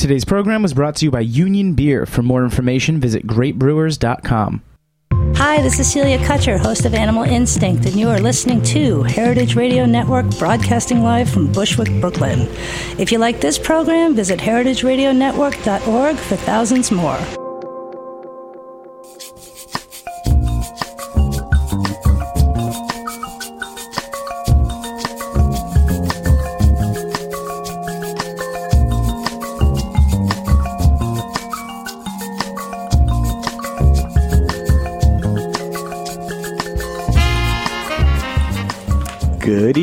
Today's 0.00 0.24
program 0.24 0.62
was 0.62 0.72
brought 0.72 0.96
to 0.96 1.04
you 1.04 1.10
by 1.10 1.20
Union 1.20 1.74
Beer. 1.74 2.06
For 2.06 2.22
more 2.22 2.42
information, 2.42 3.00
visit 3.00 3.26
greatbrewers.com. 3.26 4.62
Hi, 5.36 5.60
this 5.60 5.78
is 5.78 5.92
Celia 5.92 6.16
Kutcher, 6.20 6.58
host 6.58 6.86
of 6.86 6.94
Animal 6.94 7.24
Instinct, 7.24 7.84
and 7.84 7.94
you 7.96 8.08
are 8.08 8.18
listening 8.18 8.62
to 8.62 9.02
Heritage 9.02 9.56
Radio 9.56 9.84
Network, 9.84 10.24
broadcasting 10.38 11.02
live 11.02 11.28
from 11.28 11.52
Bushwick, 11.52 11.90
Brooklyn. 12.00 12.48
If 12.98 13.12
you 13.12 13.18
like 13.18 13.42
this 13.42 13.58
program, 13.58 14.14
visit 14.14 14.40
heritageradionetwork.org 14.40 16.16
for 16.16 16.36
thousands 16.36 16.90
more. 16.90 17.39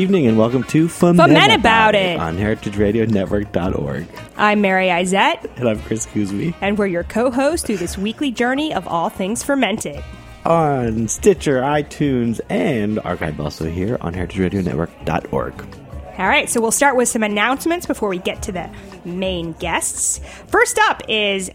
Evening 0.08 0.26
and 0.26 0.38
welcome 0.38 0.64
to 0.64 0.88
Foment, 0.88 1.18
Foment 1.18 1.54
About 1.54 1.94
It. 1.94 2.18
on 2.18 2.38
heritageradionetwork.org. 2.38 4.06
I'm 4.38 4.62
Mary 4.62 4.86
Izett, 4.86 5.44
And 5.58 5.68
I'm 5.68 5.82
Chris 5.82 6.06
Cuzme 6.06 6.54
and 6.62 6.78
we're 6.78 6.86
your 6.86 7.02
co 7.04 7.30
hosts 7.30 7.66
through 7.66 7.76
this 7.76 7.98
weekly 7.98 8.30
journey 8.30 8.72
of 8.72 8.88
all 8.88 9.10
things 9.10 9.42
fermented. 9.42 10.02
on 10.46 11.08
Stitcher, 11.08 11.60
iTunes, 11.60 12.40
and 12.48 12.98
archive 13.00 13.38
also 13.38 13.68
here 13.68 13.98
on 14.00 14.14
heritageradionetwork.org. 14.14 15.76
All 16.16 16.26
right, 16.26 16.48
so 16.48 16.62
we'll 16.62 16.72
start 16.72 16.96
with 16.96 17.10
some 17.10 17.22
announcements 17.22 17.84
before 17.84 18.08
we 18.08 18.16
get 18.16 18.40
to 18.44 18.52
the 18.52 18.70
main 19.04 19.52
guests. 19.52 20.22
First 20.46 20.78
up 20.78 21.02
is 21.06 21.50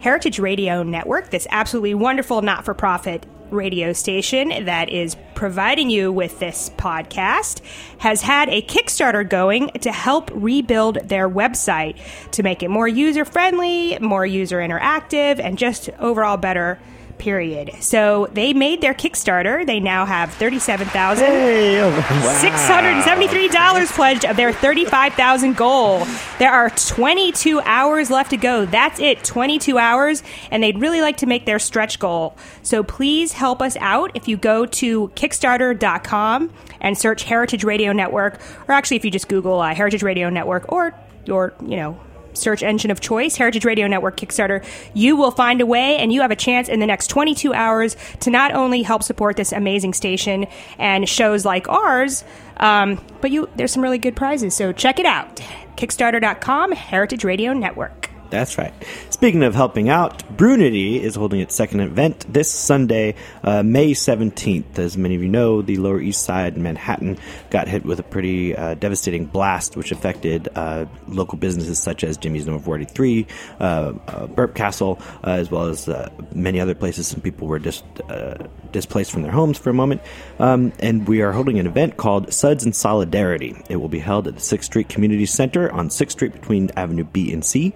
Heritage 0.00 0.40
Radio 0.40 0.82
Network, 0.82 1.30
this 1.30 1.46
absolutely 1.52 1.94
wonderful 1.94 2.42
not 2.42 2.64
for 2.64 2.74
profit 2.74 3.24
radio 3.52 3.92
station 3.92 4.64
that 4.64 4.88
is 4.88 5.16
providing 5.34 5.90
you 5.90 6.10
with 6.10 6.38
this 6.38 6.70
podcast, 6.76 7.60
has 7.98 8.22
had 8.22 8.48
a 8.48 8.62
Kickstarter 8.62 9.28
going 9.28 9.68
to 9.80 9.92
help 9.92 10.30
rebuild 10.32 10.96
their 11.08 11.28
website 11.28 11.96
to 12.32 12.42
make 12.42 12.62
it 12.62 12.68
more 12.68 12.88
user 12.88 13.24
friendly, 13.24 13.98
more 14.00 14.24
user 14.24 14.58
interactive, 14.58 15.38
and 15.38 15.58
just 15.58 15.88
overall 15.98 16.36
better. 16.36 16.78
Period. 17.22 17.70
So 17.78 18.28
they 18.32 18.52
made 18.52 18.80
their 18.80 18.94
Kickstarter. 18.94 19.64
They 19.64 19.78
now 19.78 20.04
have 20.04 20.34
thirty-seven 20.34 20.88
thousand. 20.88 21.26
Hey, 21.26 21.80
oh, 21.80 21.88
wow. 21.88 23.02
$673 23.06 23.92
pledged 23.94 24.24
of 24.24 24.34
their 24.36 24.52
35,000 24.52 25.56
goal. 25.56 26.04
There 26.40 26.50
are 26.50 26.68
22 26.70 27.60
hours 27.60 28.10
left 28.10 28.30
to 28.30 28.36
go. 28.36 28.64
That's 28.64 28.98
it, 28.98 29.22
22 29.22 29.78
hours, 29.78 30.24
and 30.50 30.64
they'd 30.64 30.80
really 30.80 31.00
like 31.00 31.18
to 31.18 31.26
make 31.26 31.46
their 31.46 31.60
stretch 31.60 32.00
goal. 32.00 32.36
So 32.64 32.82
please 32.82 33.34
help 33.34 33.62
us 33.62 33.76
out 33.76 34.10
if 34.16 34.26
you 34.26 34.36
go 34.36 34.66
to 34.66 35.08
kickstarter.com 35.10 36.50
and 36.80 36.98
search 36.98 37.22
Heritage 37.22 37.62
Radio 37.62 37.92
Network, 37.92 38.40
or 38.66 38.72
actually 38.72 38.96
if 38.96 39.04
you 39.04 39.12
just 39.12 39.28
Google 39.28 39.60
uh, 39.60 39.72
Heritage 39.76 40.02
Radio 40.02 40.28
Network 40.28 40.72
or 40.72 40.92
your, 41.24 41.54
you 41.64 41.76
know, 41.76 42.00
search 42.34 42.62
engine 42.62 42.90
of 42.90 43.00
choice, 43.00 43.36
Heritage 43.36 43.64
Radio 43.64 43.86
Network 43.86 44.16
Kickstarter, 44.16 44.64
you 44.94 45.16
will 45.16 45.30
find 45.30 45.60
a 45.60 45.66
way 45.66 45.96
and 45.96 46.12
you 46.12 46.20
have 46.22 46.30
a 46.30 46.36
chance 46.36 46.68
in 46.68 46.80
the 46.80 46.86
next 46.86 47.08
22 47.08 47.52
hours 47.54 47.96
to 48.20 48.30
not 48.30 48.52
only 48.52 48.82
help 48.82 49.02
support 49.02 49.36
this 49.36 49.52
amazing 49.52 49.94
station 49.94 50.46
and 50.78 51.08
shows 51.08 51.44
like 51.44 51.68
ours, 51.68 52.24
um, 52.58 53.00
but 53.20 53.30
you 53.30 53.48
there's 53.56 53.72
some 53.72 53.82
really 53.82 53.98
good 53.98 54.16
prizes. 54.16 54.54
So 54.54 54.72
check 54.72 54.98
it 54.98 55.06
out. 55.06 55.36
Kickstarter.com, 55.76 56.72
Heritage 56.72 57.24
Radio 57.24 57.52
Network. 57.52 58.01
That's 58.32 58.56
right. 58.56 58.72
Speaking 59.10 59.42
of 59.42 59.54
helping 59.54 59.90
out, 59.90 60.20
Brewnity 60.34 60.98
is 60.98 61.16
holding 61.16 61.40
its 61.40 61.54
second 61.54 61.80
event 61.80 62.24
this 62.32 62.50
Sunday, 62.50 63.14
uh, 63.44 63.62
May 63.62 63.92
17th. 63.92 64.78
As 64.78 64.96
many 64.96 65.16
of 65.16 65.22
you 65.22 65.28
know, 65.28 65.60
the 65.60 65.76
Lower 65.76 66.00
East 66.00 66.22
Side 66.22 66.56
in 66.56 66.62
Manhattan 66.62 67.18
got 67.50 67.68
hit 67.68 67.84
with 67.84 68.00
a 68.00 68.02
pretty 68.02 68.56
uh, 68.56 68.72
devastating 68.72 69.26
blast, 69.26 69.76
which 69.76 69.92
affected 69.92 70.48
uh, 70.54 70.86
local 71.08 71.36
businesses 71.36 71.78
such 71.78 72.04
as 72.04 72.16
Jimmy's 72.16 72.46
Number 72.46 72.62
43, 72.62 73.26
uh, 73.60 73.92
uh, 74.08 74.26
Burp 74.28 74.54
Castle, 74.54 74.98
uh, 75.22 75.32
as 75.32 75.50
well 75.50 75.66
as 75.66 75.86
many 76.34 76.58
other 76.58 76.74
places. 76.74 77.06
Some 77.06 77.20
people 77.20 77.46
were 77.46 77.60
uh, 78.08 78.34
displaced 78.72 79.12
from 79.12 79.20
their 79.20 79.32
homes 79.32 79.58
for 79.58 79.68
a 79.68 79.74
moment. 79.74 80.00
Um, 80.38 80.72
and 80.78 81.06
we 81.06 81.20
are 81.20 81.32
holding 81.32 81.58
an 81.58 81.66
event 81.66 81.98
called 81.98 82.32
Suds 82.32 82.64
in 82.64 82.72
Solidarity. 82.72 83.62
It 83.68 83.76
will 83.76 83.90
be 83.90 83.98
held 83.98 84.26
at 84.26 84.36
the 84.36 84.40
6th 84.40 84.64
Street 84.64 84.88
Community 84.88 85.26
Center 85.26 85.70
on 85.70 85.90
6th 85.90 86.12
Street 86.12 86.32
between 86.32 86.70
Avenue 86.76 87.04
B 87.04 87.30
and 87.30 87.44
C. 87.44 87.74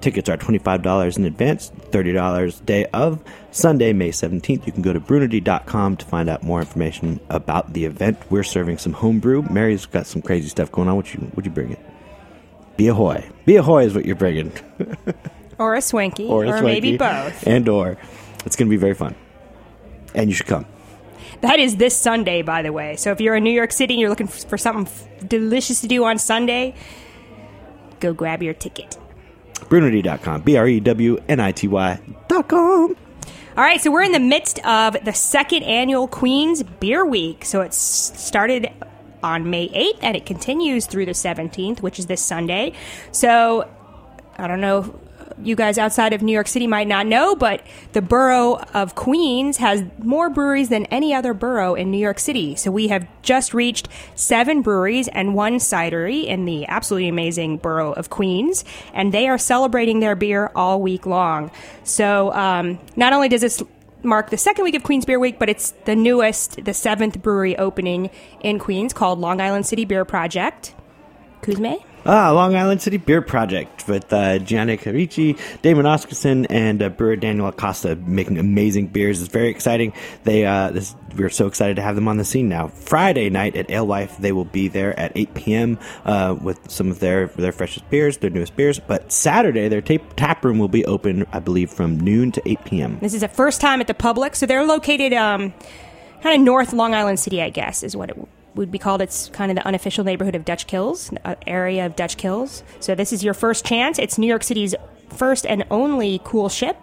Tickets 0.00 0.28
are 0.28 0.36
$25 0.36 1.18
in 1.18 1.24
advance, 1.24 1.72
$30 1.90 2.64
day 2.64 2.86
of 2.92 3.22
Sunday, 3.50 3.92
May 3.92 4.10
17th. 4.10 4.64
You 4.66 4.72
can 4.72 4.82
go 4.82 4.92
to 4.92 5.00
brewnity.com 5.00 5.96
to 5.96 6.06
find 6.06 6.28
out 6.28 6.42
more 6.44 6.60
information 6.60 7.18
about 7.30 7.72
the 7.72 7.84
event. 7.84 8.18
We're 8.30 8.44
serving 8.44 8.78
some 8.78 8.92
homebrew. 8.92 9.42
Mary's 9.50 9.86
got 9.86 10.06
some 10.06 10.22
crazy 10.22 10.48
stuff 10.48 10.70
going 10.70 10.88
on. 10.88 10.96
What 10.96 11.12
you 11.14 11.20
what 11.34 11.44
you 11.44 11.50
bringing? 11.50 11.82
Be 12.76 12.86
ahoy. 12.86 13.28
Be 13.44 13.56
ahoy 13.56 13.84
is 13.86 13.94
what 13.94 14.06
you're 14.06 14.16
bringing. 14.16 14.52
Or 15.58 15.74
a 15.74 15.82
Swanky, 15.82 16.28
or 16.28 16.46
or, 16.46 16.56
a 16.58 16.62
maybe 16.62 16.96
both. 16.96 17.44
And 17.44 17.68
or. 17.68 17.98
It's 18.46 18.54
going 18.54 18.68
to 18.68 18.70
be 18.70 18.76
very 18.76 18.94
fun. 18.94 19.16
And 20.14 20.30
you 20.30 20.36
should 20.36 20.46
come. 20.46 20.66
That 21.40 21.58
is 21.58 21.76
this 21.76 21.96
Sunday, 21.96 22.42
by 22.42 22.62
the 22.62 22.72
way. 22.72 22.94
So 22.94 23.10
if 23.10 23.20
you're 23.20 23.34
in 23.34 23.42
New 23.42 23.50
York 23.50 23.72
City 23.72 23.94
and 23.94 24.00
you're 24.00 24.08
looking 24.08 24.28
for 24.28 24.56
something 24.56 24.86
f- 24.86 25.28
delicious 25.28 25.80
to 25.80 25.88
do 25.88 26.04
on 26.04 26.18
Sunday, 26.18 26.76
go 27.98 28.12
grab 28.12 28.40
your 28.40 28.54
ticket. 28.54 28.96
Brewnity.com. 29.64 30.42
B 30.42 30.56
R 30.56 30.68
E 30.68 30.80
W 30.80 31.22
N 31.28 31.40
I 31.40 31.52
T 31.52 31.68
Y.com. 31.68 32.96
All 33.58 33.64
right, 33.64 33.80
so 33.80 33.90
we're 33.90 34.02
in 34.02 34.12
the 34.12 34.20
midst 34.20 34.64
of 34.64 34.96
the 35.04 35.12
second 35.12 35.64
annual 35.64 36.06
Queens 36.06 36.62
Beer 36.62 37.04
Week. 37.04 37.44
So 37.44 37.60
it 37.60 37.74
started 37.74 38.70
on 39.22 39.50
May 39.50 39.68
8th 39.68 39.98
and 40.00 40.16
it 40.16 40.26
continues 40.26 40.86
through 40.86 41.06
the 41.06 41.12
17th, 41.12 41.82
which 41.82 41.98
is 41.98 42.06
this 42.06 42.20
Sunday. 42.20 42.72
So 43.10 43.68
I 44.36 44.46
don't 44.46 44.60
know, 44.60 44.98
you 45.42 45.56
guys 45.56 45.78
outside 45.78 46.12
of 46.12 46.22
New 46.22 46.32
York 46.32 46.48
City 46.48 46.66
might 46.66 46.88
not 46.88 47.06
know, 47.06 47.34
but 47.34 47.62
the 47.92 48.02
borough 48.02 48.56
of 48.74 48.94
Queens 48.94 49.58
has 49.58 49.84
more 49.98 50.30
breweries 50.30 50.68
than 50.68 50.86
any 50.86 51.14
other 51.14 51.34
borough 51.34 51.74
in 51.74 51.90
New 51.90 51.98
York 51.98 52.18
City. 52.18 52.56
So 52.56 52.70
we 52.70 52.88
have 52.88 53.06
just 53.22 53.54
reached 53.54 53.88
seven 54.14 54.62
breweries 54.62 55.08
and 55.08 55.34
one 55.34 55.54
cidery 55.54 56.24
in 56.24 56.44
the 56.44 56.66
absolutely 56.66 57.08
amazing 57.08 57.58
borough 57.58 57.92
of 57.92 58.10
Queens, 58.10 58.64
and 58.92 59.12
they 59.12 59.28
are 59.28 59.38
celebrating 59.38 60.00
their 60.00 60.14
beer 60.14 60.50
all 60.54 60.80
week 60.80 61.06
long. 61.06 61.50
So 61.84 62.32
um, 62.32 62.78
not 62.96 63.12
only 63.12 63.28
does 63.28 63.40
this 63.40 63.62
mark 64.02 64.30
the 64.30 64.36
second 64.36 64.64
week 64.64 64.74
of 64.74 64.82
Queens 64.82 65.04
Beer 65.04 65.18
Week, 65.18 65.38
but 65.38 65.48
it's 65.48 65.72
the 65.84 65.96
newest, 65.96 66.64
the 66.64 66.74
seventh 66.74 67.20
brewery 67.20 67.56
opening 67.58 68.10
in 68.40 68.58
Queens 68.58 68.92
called 68.92 69.18
Long 69.18 69.40
Island 69.40 69.66
City 69.66 69.84
Beer 69.84 70.04
Project. 70.04 70.74
Cuzme? 71.42 71.82
Ah, 72.06 72.30
Long 72.32 72.54
Island 72.54 72.80
City 72.80 72.96
Beer 72.96 73.20
Project 73.20 73.86
with 73.88 74.12
uh, 74.12 74.38
Gianni 74.38 74.76
Carici, 74.76 75.38
Damon 75.62 75.84
Oscarson, 75.84 76.46
and 76.48 76.82
uh, 76.82 76.88
brewer 76.88 77.16
Daniel 77.16 77.48
Acosta 77.48 77.96
making 77.96 78.38
amazing 78.38 78.86
beers. 78.86 79.20
It's 79.20 79.32
very 79.32 79.48
exciting. 79.48 79.92
They 80.24 80.46
uh, 80.46 80.70
this, 80.70 80.94
we're 81.16 81.28
so 81.28 81.46
excited 81.46 81.76
to 81.76 81.82
have 81.82 81.96
them 81.96 82.08
on 82.08 82.16
the 82.16 82.24
scene 82.24 82.48
now. 82.48 82.68
Friday 82.68 83.30
night 83.30 83.56
at 83.56 83.70
Alewife, 83.70 84.16
they 84.18 84.32
will 84.32 84.44
be 84.44 84.68
there 84.68 84.98
at 84.98 85.12
8 85.16 85.34
p.m. 85.34 85.78
Uh, 86.04 86.36
with 86.40 86.70
some 86.70 86.90
of 86.90 87.00
their 87.00 87.26
their 87.28 87.52
freshest 87.52 87.88
beers, 87.90 88.18
their 88.18 88.30
newest 88.30 88.56
beers. 88.56 88.78
But 88.78 89.10
Saturday, 89.12 89.68
their 89.68 89.82
tape, 89.82 90.02
tap 90.16 90.44
room 90.44 90.58
will 90.58 90.68
be 90.68 90.84
open, 90.86 91.26
I 91.32 91.40
believe, 91.40 91.70
from 91.70 91.98
noon 91.98 92.32
to 92.32 92.48
8 92.48 92.64
p.m. 92.64 92.98
This 93.00 93.14
is 93.14 93.22
the 93.22 93.28
first 93.28 93.60
time 93.60 93.80
at 93.80 93.86
the 93.86 93.94
public, 93.94 94.36
so 94.36 94.46
they're 94.46 94.64
located 94.64 95.12
um, 95.12 95.52
kind 96.22 96.36
of 96.36 96.40
north 96.40 96.72
Long 96.72 96.94
Island 96.94 97.18
City, 97.18 97.42
I 97.42 97.50
guess, 97.50 97.82
is 97.82 97.96
what 97.96 98.08
it 98.08 98.16
would 98.58 98.70
be 98.70 98.78
called. 98.78 99.00
It's 99.00 99.28
kind 99.30 99.50
of 99.50 99.56
the 99.56 99.66
unofficial 99.66 100.04
neighborhood 100.04 100.34
of 100.34 100.44
Dutch 100.44 100.66
Kills, 100.66 101.10
uh, 101.24 101.36
area 101.46 101.86
of 101.86 101.96
Dutch 101.96 102.16
Kills. 102.16 102.62
So 102.80 102.94
this 102.94 103.12
is 103.12 103.24
your 103.24 103.34
first 103.34 103.64
chance. 103.64 103.98
It's 103.98 104.18
New 104.18 104.26
York 104.26 104.42
City's 104.42 104.74
first 105.10 105.46
and 105.46 105.64
only 105.70 106.18
coolship. 106.20 106.76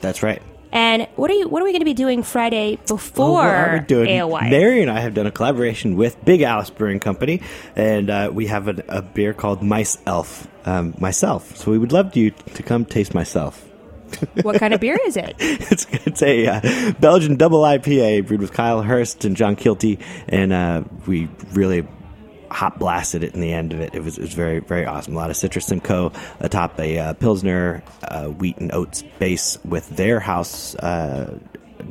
That's 0.00 0.22
right. 0.22 0.42
And 0.72 1.06
what 1.14 1.30
are 1.30 1.34
you? 1.34 1.48
What 1.48 1.62
are 1.62 1.64
we 1.64 1.70
going 1.70 1.82
to 1.82 1.86
be 1.86 1.94
doing 1.94 2.24
Friday 2.24 2.80
before 2.88 3.34
what 3.34 3.46
are 3.46 3.78
we 3.78 3.86
doing? 3.86 4.08
Alewife? 4.08 4.50
Mary 4.50 4.82
and 4.82 4.90
I 4.90 4.98
have 5.00 5.14
done 5.14 5.26
a 5.26 5.30
collaboration 5.30 5.96
with 5.96 6.22
Big 6.24 6.42
Alice 6.42 6.68
Brewing 6.68 6.98
Company, 6.98 7.42
and 7.76 8.10
uh, 8.10 8.30
we 8.32 8.48
have 8.48 8.66
a, 8.66 8.82
a 8.88 9.00
beer 9.00 9.32
called 9.32 9.62
Mice 9.62 9.98
Elf. 10.04 10.48
Um, 10.66 10.94
myself. 10.98 11.58
So 11.58 11.70
we 11.70 11.76
would 11.76 11.92
love 11.92 12.16
you 12.16 12.30
to 12.30 12.62
come 12.62 12.86
taste 12.86 13.12
myself. 13.12 13.68
What 14.42 14.58
kind 14.58 14.74
of 14.74 14.80
beer 14.80 14.98
is 15.06 15.16
it? 15.16 15.34
it's 15.38 15.86
it's 15.90 16.22
a 16.22 16.46
uh, 16.46 16.92
Belgian 17.00 17.36
double 17.36 17.62
IPA 17.62 18.26
brewed 18.26 18.40
with 18.40 18.52
Kyle 18.52 18.82
Hurst 18.82 19.24
and 19.24 19.36
John 19.36 19.56
Kilty, 19.56 20.00
and 20.28 20.52
uh, 20.52 20.84
we 21.06 21.28
really 21.52 21.86
hot 22.50 22.78
blasted 22.78 23.24
it 23.24 23.34
in 23.34 23.40
the 23.40 23.52
end 23.52 23.72
of 23.72 23.80
it. 23.80 23.94
It 23.94 24.02
was, 24.02 24.16
it 24.16 24.22
was 24.22 24.34
very 24.34 24.60
very 24.60 24.86
awesome. 24.86 25.14
A 25.14 25.16
lot 25.18 25.30
of 25.30 25.36
citrus 25.36 25.70
and 25.70 25.82
co 25.82 26.12
atop 26.40 26.78
a 26.78 26.98
uh, 26.98 27.12
pilsner 27.14 27.82
uh, 28.02 28.26
wheat 28.26 28.58
and 28.58 28.72
oats 28.72 29.02
base 29.18 29.58
with 29.64 29.88
their 29.90 30.20
house. 30.20 30.74
Uh, 30.76 31.38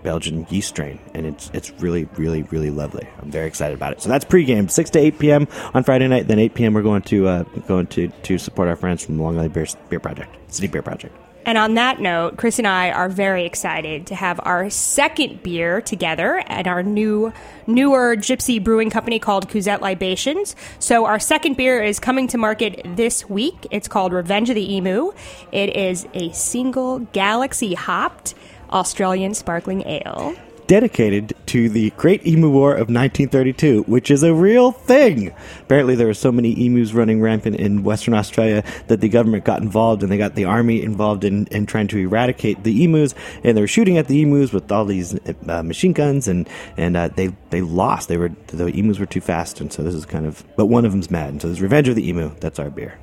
Belgian 0.01 0.47
yeast 0.49 0.69
strain, 0.69 0.99
and 1.13 1.25
it's 1.25 1.51
it's 1.53 1.71
really 1.79 2.05
really 2.17 2.43
really 2.43 2.71
lovely. 2.71 3.07
I'm 3.21 3.29
very 3.29 3.47
excited 3.47 3.75
about 3.75 3.93
it. 3.93 4.01
So 4.01 4.09
that's 4.09 4.25
pregame, 4.25 4.71
six 4.71 4.89
to 4.91 4.99
eight 4.99 5.19
p.m. 5.19 5.47
on 5.73 5.83
Friday 5.83 6.07
night. 6.07 6.27
Then 6.27 6.39
eight 6.39 6.55
p.m. 6.55 6.73
we're 6.73 6.81
going 6.81 7.03
to 7.03 7.27
uh, 7.27 7.43
going 7.67 7.87
to 7.87 8.07
to 8.07 8.37
support 8.37 8.67
our 8.67 8.75
friends 8.75 9.05
from 9.05 9.17
the 9.17 9.23
Long 9.23 9.37
Island 9.37 9.53
Beer, 9.53 9.67
Beer 9.89 9.99
Project, 9.99 10.35
City 10.51 10.67
Beer 10.67 10.81
Project. 10.81 11.15
And 11.45 11.57
on 11.57 11.73
that 11.73 11.99
note, 11.99 12.37
Chris 12.37 12.57
and 12.57 12.67
I 12.67 12.91
are 12.91 13.09
very 13.09 13.45
excited 13.45 14.07
to 14.07 14.15
have 14.15 14.39
our 14.43 14.69
second 14.69 15.43
beer 15.43 15.81
together 15.81 16.43
at 16.47 16.67
our 16.67 16.83
new, 16.83 17.33
newer 17.67 18.15
Gypsy 18.15 18.63
Brewing 18.63 18.89
Company 18.89 19.19
called 19.19 19.49
Cuzett 19.49 19.81
Libations. 19.81 20.55
So 20.79 21.05
our 21.05 21.19
second 21.19 21.57
beer 21.57 21.81
is 21.83 21.99
coming 21.99 22.27
to 22.29 22.37
market 22.37 22.81
this 22.95 23.29
week. 23.29 23.67
It's 23.71 23.87
called 23.87 24.13
Revenge 24.13 24.49
of 24.49 24.55
the 24.55 24.73
Emu. 24.75 25.11
It 25.51 25.75
is 25.75 26.07
a 26.13 26.31
single 26.31 26.99
galaxy 26.99 27.73
hopped 27.73 28.35
Australian 28.71 29.33
sparkling 29.33 29.85
ale 29.85 30.35
dedicated 30.67 31.33
to 31.47 31.69
the 31.69 31.91
Great 31.91 32.25
Emu 32.25 32.49
War 32.49 32.71
of 32.71 32.89
1932, 32.89 33.83
which 33.83 34.09
is 34.09 34.23
a 34.23 34.33
real 34.33 34.71
thing. 34.71 35.33
Apparently, 35.61 35.95
there 35.95 36.07
were 36.07 36.13
so 36.13 36.31
many 36.31 36.65
emus 36.65 36.93
running 36.93 37.21
rampant 37.21 37.57
in 37.57 37.83
Western 37.83 38.13
Australia 38.13 38.63
that 38.87 39.01
the 39.01 39.09
government 39.09 39.45
got 39.45 39.61
involved 39.61 40.03
and 40.03 40.11
they 40.11 40.17
got 40.17 40.35
the 40.35 40.45
army 40.45 40.81
involved 40.81 41.23
in, 41.23 41.47
in 41.47 41.65
trying 41.65 41.87
to 41.87 41.97
eradicate 41.97 42.63
the 42.63 42.83
emus. 42.83 43.13
And 43.43 43.57
they 43.57 43.61
were 43.61 43.67
shooting 43.67 43.97
at 43.97 44.07
the 44.07 44.21
emus 44.21 44.53
with 44.53 44.71
all 44.71 44.85
these 44.85 45.17
uh, 45.47 45.63
machine 45.63 45.93
guns, 45.93 46.27
and 46.27 46.47
and 46.77 46.97
uh, 46.97 47.09
they 47.09 47.35
they 47.49 47.61
lost. 47.61 48.07
They 48.07 48.17
were 48.17 48.31
the 48.47 48.67
emus 48.67 48.99
were 48.99 49.05
too 49.05 49.21
fast, 49.21 49.61
and 49.61 49.71
so 49.71 49.83
this 49.83 49.93
is 49.93 50.05
kind 50.05 50.25
of. 50.25 50.43
But 50.55 50.67
one 50.67 50.85
of 50.85 50.91
them's 50.91 51.11
mad, 51.11 51.29
and 51.29 51.41
so 51.41 51.47
there's 51.47 51.61
Revenge 51.61 51.87
of 51.87 51.95
the 51.95 52.07
Emu. 52.07 52.31
That's 52.39 52.59
our 52.59 52.69
beer. 52.69 52.97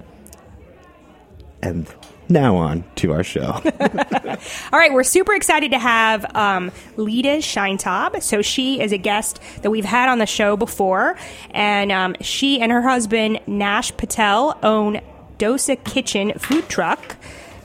And 1.62 1.86
now 2.31 2.56
on 2.56 2.85
to 2.97 3.12
our 3.12 3.25
show. 3.25 3.61
All 4.73 4.79
right, 4.79 4.93
we're 4.93 5.05
super 5.05 5.35
excited 5.35 5.71
to 5.73 5.79
have 5.79 6.25
um, 6.37 6.71
Leda 6.97 7.38
Scheintaub. 7.38 8.23
So 8.23 8.43
she 8.43 8.81
is 8.81 8.93
a 8.93 8.99
guest 8.99 9.41
that 9.62 9.71
we've 9.71 9.85
had 9.85 10.09
on 10.09 10.19
the 10.19 10.27
show 10.27 10.56
before, 10.56 11.17
and 11.50 11.93
um, 11.93 12.17
she 12.21 12.61
and 12.61 12.73
her 12.73 12.82
husband 12.82 13.41
Nash 13.47 13.97
Patel 13.97 14.59
own 14.62 15.00
Dosa 15.38 15.82
Kitchen 15.85 16.32
food 16.38 16.69
truck 16.69 17.17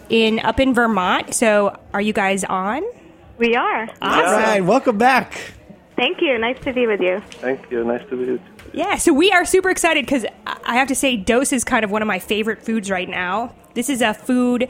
in 0.10 0.40
up 0.40 0.60
in 0.60 0.74
Vermont. 0.74 1.34
So 1.34 1.78
are 1.94 2.02
you 2.02 2.14
guys 2.14 2.44
on? 2.44 2.84
We 3.38 3.56
are. 3.56 3.90
Awesome. 4.02 4.26
All 4.26 4.34
right, 4.34 4.62
welcome 4.62 4.98
back. 4.98 5.55
Thank 5.96 6.22
you. 6.22 6.38
Nice 6.38 6.60
to 6.64 6.74
be 6.74 6.88
with 6.88 7.00
you. 7.02 7.22
Thank 7.32 7.72
you. 7.72 7.84
Nice 7.84 8.02
to 8.10 8.18
be 8.18 8.32
with 8.32 8.42
you. 8.42 8.42
Yeah, 8.74 8.98
so 8.98 9.14
we 9.14 9.32
are 9.32 9.46
super 9.46 9.70
excited 9.70 10.06
because 10.06 10.26
I 10.46 10.76
have 10.76 10.90
to 10.90 10.96
say, 10.96 11.16
Dose 11.16 11.54
is 11.54 11.64
kind 11.64 11.86
of 11.86 11.92
one 11.92 12.02
of 12.02 12.08
my 12.08 12.20
favorite 12.20 12.62
foods 12.62 12.92
right 12.92 13.08
now. 13.08 13.56
This 13.74 13.90
is 13.90 14.02
a 14.02 14.14
food 14.14 14.70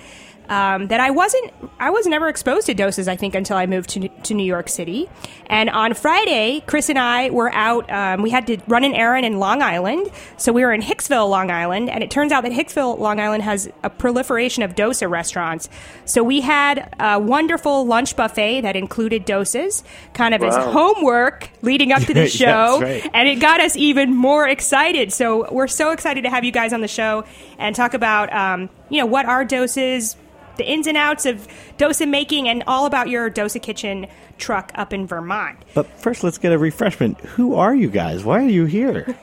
um, 0.50 0.88
that 0.88 1.00
I 1.00 1.12
wasn't 1.12 1.54
I 1.80 1.90
was 1.90 2.06
never 2.08 2.28
exposed 2.28 2.68
to 2.68 2.76
dosas 2.76 3.08
I 3.08 3.16
think 3.16 3.36
until 3.36 3.58
I 3.58 3.66
moved 3.66 3.90
to 3.92 4.08
to 4.08 4.34
New 4.34 4.46
York 4.46 4.70
City. 4.70 5.10
And 5.48 5.70
on 5.70 5.94
Friday, 5.94 6.64
Chris 6.66 6.90
and 6.90 6.98
I 6.98 7.30
were 7.30 7.54
out. 7.54 7.90
Um, 7.92 8.22
we 8.22 8.30
had 8.30 8.48
to 8.48 8.58
run 8.68 8.84
an 8.84 8.94
errand 8.94 9.26
in 9.26 9.40
Long 9.40 9.62
Island, 9.62 10.10
so 10.38 10.52
we 10.52 10.64
were 10.64 10.74
in 10.74 10.82
Hicksville, 10.82 11.30
Long 11.30 11.52
Island, 11.52 11.90
and 11.90 12.04
it 12.04 12.10
turns 12.10 12.32
out 12.32 12.44
that 12.44 12.52
Hicksville, 12.52 12.98
Long 12.98 13.20
Island, 13.20 13.44
has 13.44 13.70
a 13.84 13.90
proliferation 13.90 14.64
of 14.64 14.76
dosa 14.76 15.10
restaurants. 15.10 15.70
So 16.06 16.24
we 16.24 16.42
had 16.42 16.94
a 17.00 17.20
wonderful 17.20 17.86
lunch 17.86 18.16
buffet 18.16 18.62
that 18.62 18.76
included 18.76 19.26
dosas, 19.26 19.84
kind 20.14 20.34
of 20.34 20.42
wow. 20.42 20.48
as 20.48 20.74
homework 20.74 21.50
leading 21.62 21.92
up 21.92 22.02
to 22.04 22.14
the 22.14 22.28
show, 22.28 22.80
right. 22.82 23.08
and 23.14 23.28
it 23.28 23.36
got 23.36 23.62
us 23.62 23.76
even 23.76 24.16
more 24.16 24.48
excited. 24.48 25.14
So 25.14 25.52
we're 25.52 25.68
so 25.68 25.92
excited 25.92 26.24
to 26.24 26.30
have 26.30 26.44
you 26.44 26.52
guys 26.52 26.74
on 26.74 26.82
the 26.82 26.88
show 26.88 27.26
and 27.60 27.76
talk 27.76 27.94
about 27.94 28.34
um, 28.34 28.70
you 28.90 29.00
know 29.00 29.06
what 29.06 29.26
are 29.26 29.46
dosas 29.46 30.16
the 30.58 30.70
ins 30.70 30.88
and 30.88 30.98
outs 30.98 31.26
of 31.26 31.48
dosa 31.78 32.08
making 32.08 32.48
and 32.48 32.64
all 32.68 32.86
about 32.86 33.10
your 33.10 33.30
dosa 33.30 33.62
kitchen 33.62 34.08
truck 34.38 34.72
up 34.76 34.94
in 34.94 35.08
Vermont. 35.08 35.58
But 35.74 35.88
first, 36.00 36.24
let's 36.24 36.38
get 36.38 36.52
a 36.52 36.58
refreshment. 36.58 37.20
Who 37.22 37.56
are 37.56 37.74
you 37.74 37.90
guys? 37.90 38.24
Why 38.24 38.40
are 38.40 38.50
you 38.50 38.66
here? 38.66 39.06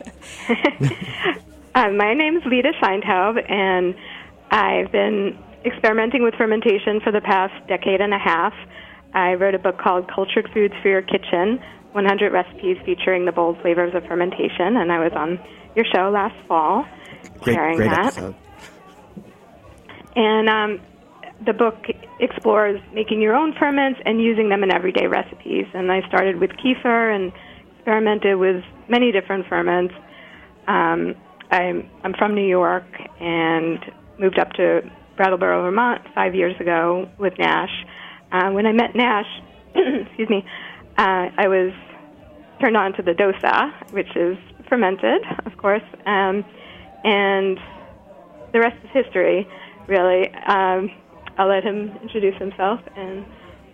uh, 1.74 1.90
my 1.90 2.14
name 2.14 2.36
is 2.36 2.44
Leda 2.44 2.72
Scheintaub, 2.80 3.50
and 3.50 3.94
I've 4.50 4.90
been 4.92 5.38
experimenting 5.64 6.22
with 6.22 6.34
fermentation 6.34 7.00
for 7.00 7.12
the 7.12 7.20
past 7.20 7.54
decade 7.68 8.00
and 8.00 8.12
a 8.12 8.18
half. 8.18 8.54
I 9.14 9.34
wrote 9.34 9.54
a 9.54 9.58
book 9.58 9.78
called 9.78 10.10
Cultured 10.10 10.48
Foods 10.52 10.74
for 10.82 10.88
Your 10.88 11.02
Kitchen 11.02 11.62
100 11.92 12.32
Recipes 12.32 12.78
Featuring 12.84 13.26
the 13.26 13.32
Bold 13.32 13.60
Flavors 13.60 13.94
of 13.94 14.04
Fermentation, 14.06 14.76
and 14.76 14.90
I 14.90 14.98
was 14.98 15.12
on 15.12 15.38
your 15.74 15.84
show 15.84 16.10
last 16.10 16.34
fall 16.46 16.86
great, 17.40 17.54
sharing 17.54 17.76
great 17.76 17.90
that. 17.90 18.06
Episode. 18.06 18.34
And 20.16 20.48
um, 20.48 20.80
the 21.44 21.52
book 21.52 21.86
explores 22.20 22.80
making 22.92 23.20
your 23.20 23.34
own 23.34 23.54
ferments 23.58 24.00
and 24.04 24.20
using 24.20 24.48
them 24.48 24.62
in 24.62 24.72
everyday 24.72 25.06
recipes. 25.06 25.66
And 25.74 25.90
I 25.90 26.06
started 26.08 26.38
with 26.38 26.50
kefir 26.50 27.14
and 27.14 27.32
experimented 27.76 28.38
with 28.38 28.62
many 28.88 29.12
different 29.12 29.46
ferments. 29.48 29.94
Um, 30.68 31.14
I'm, 31.50 31.90
I'm 32.04 32.14
from 32.14 32.34
New 32.34 32.46
York 32.46 32.86
and 33.20 33.78
moved 34.18 34.38
up 34.38 34.52
to 34.52 34.82
Brattleboro, 35.16 35.62
Vermont 35.62 36.02
five 36.14 36.34
years 36.34 36.54
ago 36.60 37.08
with 37.18 37.34
Nash. 37.38 37.70
Uh, 38.30 38.50
when 38.50 38.66
I 38.66 38.72
met 38.72 38.94
Nash, 38.94 39.26
excuse 39.74 40.28
me, 40.28 40.44
uh, 40.96 41.28
I 41.36 41.48
was 41.48 41.72
turned 42.60 42.76
on 42.76 42.92
to 42.94 43.02
the 43.02 43.12
dosa, 43.12 43.92
which 43.92 44.16
is 44.16 44.38
fermented, 44.68 45.22
of 45.44 45.56
course, 45.56 45.82
um, 46.06 46.44
and 47.04 47.58
the 48.52 48.60
rest 48.60 48.76
is 48.84 48.90
history, 48.92 49.46
really. 49.88 50.32
Um, 50.34 50.90
I'll 51.38 51.48
let 51.48 51.64
him 51.64 51.96
introduce 52.02 52.36
himself 52.38 52.80
and 52.96 53.24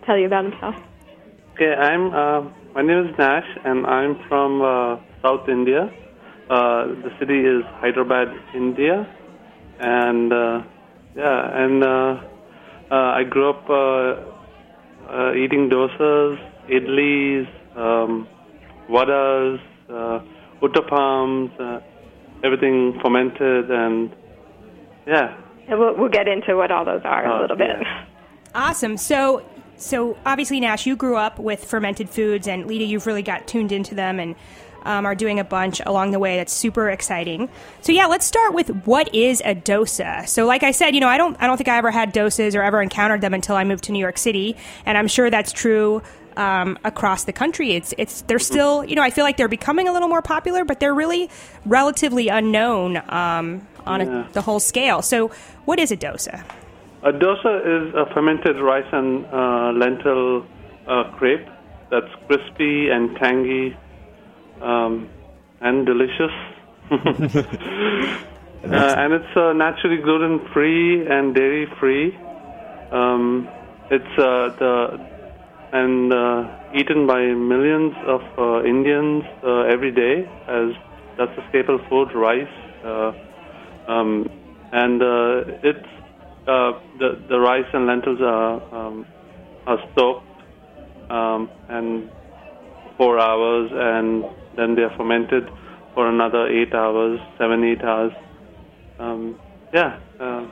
tell 0.05 0.17
you 0.17 0.25
about 0.25 0.45
himself. 0.45 0.75
Okay, 1.55 1.73
I'm. 1.73 2.13
Uh, 2.13 2.49
my 2.73 2.81
name 2.81 3.07
is 3.07 3.17
Nash, 3.17 3.47
and 3.65 3.85
I'm 3.85 4.17
from 4.29 4.61
uh, 4.61 4.97
South 5.21 5.49
India. 5.49 5.91
Uh, 6.49 6.85
the 7.03 7.11
city 7.19 7.39
is 7.41 7.63
Hyderabad, 7.81 8.29
India, 8.55 9.05
and 9.79 10.31
uh, 10.31 10.61
yeah, 11.15 11.63
and 11.63 11.83
uh, 11.83 12.21
uh, 12.89 13.19
I 13.19 13.23
grew 13.23 13.49
up 13.49 13.65
eating 15.35 15.69
dosas, 15.69 16.39
idlis, 16.69 17.47
um, 17.75 18.27
vadas, 18.89 19.59
uttapams, 20.61 21.83
everything 22.43 22.99
fermented, 23.03 23.69
and 23.69 24.15
yeah, 25.05 25.35
and 25.69 25.79
we'll, 25.79 25.95
we'll 25.95 26.09
get 26.09 26.27
into 26.27 26.55
what 26.55 26.71
all 26.71 26.85
those 26.85 27.01
are 27.03 27.25
a 27.25 27.41
little 27.41 27.57
bit. 27.57 27.77
Awesome. 28.55 28.97
So, 28.97 29.45
so 29.77 30.17
obviously, 30.25 30.59
Nash, 30.59 30.85
you 30.85 30.95
grew 30.95 31.15
up 31.15 31.39
with 31.39 31.63
fermented 31.63 32.09
foods, 32.09 32.47
and 32.47 32.65
Lita, 32.65 32.85
you've 32.85 33.05
really 33.05 33.21
got 33.21 33.47
tuned 33.47 33.71
into 33.71 33.95
them 33.95 34.19
and 34.19 34.35
um, 34.83 35.05
are 35.05 35.15
doing 35.15 35.39
a 35.39 35.43
bunch 35.43 35.81
along 35.85 36.11
the 36.11 36.19
way. 36.19 36.37
That's 36.37 36.53
super 36.53 36.89
exciting. 36.89 37.49
So, 37.81 37.91
yeah, 37.91 38.07
let's 38.07 38.25
start 38.25 38.53
with 38.53 38.69
what 38.85 39.13
is 39.13 39.41
a 39.45 39.53
dosa. 39.53 40.27
So, 40.27 40.45
like 40.45 40.63
I 40.63 40.71
said, 40.71 40.95
you 40.95 41.01
know, 41.01 41.07
I 41.07 41.17
don't, 41.17 41.37
I 41.39 41.47
don't 41.47 41.57
think 41.57 41.67
I 41.67 41.77
ever 41.77 41.91
had 41.91 42.13
dosas 42.13 42.55
or 42.55 42.63
ever 42.63 42.81
encountered 42.81 43.21
them 43.21 43.33
until 43.33 43.55
I 43.55 43.63
moved 43.63 43.83
to 43.85 43.91
New 43.91 43.99
York 43.99 44.17
City, 44.17 44.55
and 44.85 44.97
I'm 44.97 45.07
sure 45.07 45.29
that's 45.29 45.51
true 45.51 46.01
um, 46.39 46.79
across 46.83 47.25
the 47.25 47.33
country. 47.33 47.73
It's 47.73 47.93
it's 47.97 48.21
they're 48.23 48.39
still 48.39 48.85
you 48.85 48.95
know 48.95 49.01
I 49.01 49.09
feel 49.09 49.25
like 49.25 49.37
they're 49.37 49.47
becoming 49.47 49.87
a 49.87 49.93
little 49.93 50.07
more 50.07 50.21
popular, 50.21 50.63
but 50.63 50.79
they're 50.79 50.95
really 50.95 51.29
relatively 51.65 52.29
unknown 52.29 52.97
um, 53.09 53.67
on 53.89 53.99
yeah. 53.99 54.29
a, 54.29 54.33
the 54.33 54.41
whole 54.41 54.59
scale. 54.59 55.01
So, 55.01 55.31
what 55.65 55.79
is 55.79 55.91
a 55.91 55.97
dosa? 55.97 56.43
A 57.01 57.13
dosa 57.13 57.53
is 57.63 57.95
a 57.95 58.13
fermented 58.13 58.57
rice 58.59 58.87
and 58.91 59.25
uh, 59.25 59.71
lentil 59.71 60.45
uh, 60.85 61.11
crepe 61.17 61.47
that's 61.89 62.11
crispy 62.27 62.89
and 62.89 63.15
tangy 63.15 63.75
um, 64.61 65.09
and 65.61 65.85
delicious. 65.85 66.35
uh, 66.91 66.97
and 68.63 69.13
it's 69.13 69.37
uh, 69.37 69.53
naturally 69.53 70.01
gluten 70.01 70.45
free 70.53 71.07
and 71.07 71.33
dairy 71.33 71.67
free. 71.79 72.17
Um, 72.91 73.47
it's 73.89 74.19
uh, 74.19 74.49
the 74.59 75.09
and 75.71 76.11
uh, 76.11 76.49
eaten 76.75 77.07
by 77.07 77.21
millions 77.21 77.93
of 78.07 78.21
Indians 78.65 79.23
every 79.71 79.91
day 79.91 80.27
as 80.47 80.73
that's 81.17 81.37
a 81.37 81.47
staple 81.49 81.79
food, 81.87 82.13
rice. 82.13 82.47
Um, 83.89 84.29
and 84.71 85.01
uh, 85.01 85.41
it's 85.63 85.89
uh, 86.47 86.71
the 86.99 87.25
the 87.27 87.39
rice 87.39 87.65
and 87.73 87.87
lentils 87.87 88.19
are 88.21 88.61
um, 88.73 89.05
are 89.65 89.79
soaked 89.97 90.25
um, 91.09 91.49
and 91.69 92.09
four 92.97 93.19
hours, 93.19 93.71
and 93.73 94.25
then 94.55 94.75
they 94.75 94.83
are 94.83 94.95
fermented 94.95 95.49
for 95.95 96.07
another 96.07 96.47
eight 96.47 96.73
hours, 96.73 97.19
seven 97.37 97.63
eight 97.63 97.83
hours. 97.83 98.11
Um, 98.99 99.39
yeah. 99.73 99.97
Uh, 100.19 100.45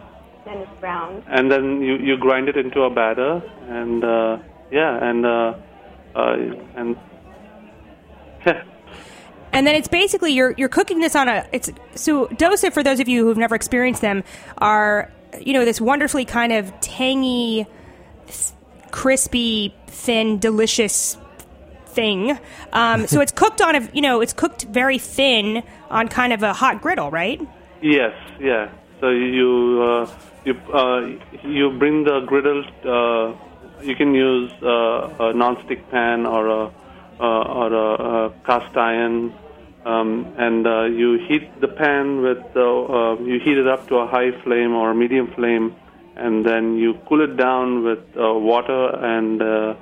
then 0.46 0.58
it's 0.58 0.79
brown. 0.79 1.24
And 1.27 1.51
then 1.51 1.82
you 1.82 1.98
you 1.98 2.17
grind 2.17 2.50
it 2.50 2.58
into 2.58 2.82
a 2.82 2.89
batter, 2.89 3.41
and 3.70 4.03
uh, 4.03 4.38
yeah, 4.72 4.98
and 5.01 5.25
uh, 5.25 5.53
uh, 6.15 6.36
and 6.75 6.96
and 9.58 9.68
then 9.68 9.76
it's 9.76 9.88
basically 9.88 10.32
you're 10.32 10.54
you're 10.58 10.70
cooking 10.70 11.00
this 11.00 11.16
on 11.16 11.28
a 11.28 11.46
it's 11.52 11.70
so 11.96 12.28
dosa 12.28 12.72
for 12.72 12.84
those 12.84 13.00
of 13.00 13.08
you 13.08 13.26
who've 13.26 13.38
never 13.38 13.56
experienced 13.56 14.02
them 14.02 14.24
are 14.60 15.12
you 15.42 15.52
know 15.52 15.66
this 15.66 15.82
wonderfully 15.82 16.26
kind 16.26 16.54
of 16.54 16.80
tangy 16.80 17.68
crispy 18.92 19.76
thin, 19.88 20.40
delicious 20.40 21.18
thing. 21.86 22.38
Um, 22.74 23.08
so 23.08 23.22
it's 23.22 23.32
cooked 23.32 23.62
on 23.62 23.76
a, 23.76 23.90
you 23.94 24.02
know, 24.02 24.22
it's 24.22 24.34
cooked 24.34 24.64
very 24.64 24.98
thin 25.00 25.64
on 25.90 26.08
kind 26.08 26.34
of 26.34 26.44
a 26.44 26.54
hot 26.54 26.82
griddle, 26.82 27.12
right? 27.12 27.40
Yes, 27.82 28.14
yeah. 28.40 28.72
So 29.00 29.10
you 29.10 29.82
uh, 29.84 30.12
you 30.46 30.54
uh, 30.74 31.02
you 31.44 31.78
bring 31.78 32.04
the 32.04 32.22
griddle. 32.22 32.64
Uh, 32.84 33.36
you 33.84 33.96
can 33.96 34.16
use 34.16 34.52
uh, 34.64 35.14
a 35.20 35.34
non-stick 35.34 35.92
pan 35.92 36.26
or 36.26 36.48
a 36.48 36.72
uh, 37.20 37.60
or 37.60 37.74
a, 37.74 38.26
a 38.26 38.34
cast 38.46 38.76
iron, 38.76 39.34
um, 39.88 40.36
and 40.38 40.67
uh, 40.67 40.84
you 40.84 41.17
heat 41.27 41.62
the 41.62 41.70
pan 41.70 42.22
with 42.22 42.44
uh, 42.56 43.17
you 43.24 43.39
heat 43.39 43.58
it 43.58 43.67
up 43.67 43.88
to 43.88 43.96
a 43.96 44.08
high 44.08 44.32
flame 44.44 44.74
or 44.74 44.91
a 44.91 44.96
medium 44.96 45.27
flame, 45.34 45.74
and 46.17 46.46
then 46.46 46.75
you 46.77 46.96
cool 47.08 47.22
it 47.22 47.38
down 47.38 47.84
with 47.84 48.00
uh, 48.15 48.34
water 48.34 48.84
and. 49.15 49.41
Uh, 49.41 49.75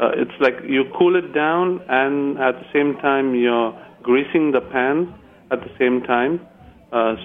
uh, 0.00 0.10
it's 0.16 0.32
like 0.40 0.54
you 0.66 0.84
cool 0.98 1.14
it 1.14 1.32
down 1.32 1.80
and 1.88 2.36
at 2.38 2.54
the 2.58 2.66
same 2.72 2.96
time 2.96 3.36
you're 3.36 3.72
greasing 4.02 4.50
the 4.50 4.60
pan 4.60 5.14
at 5.52 5.60
the 5.60 5.70
same 5.78 6.00
time 6.02 6.40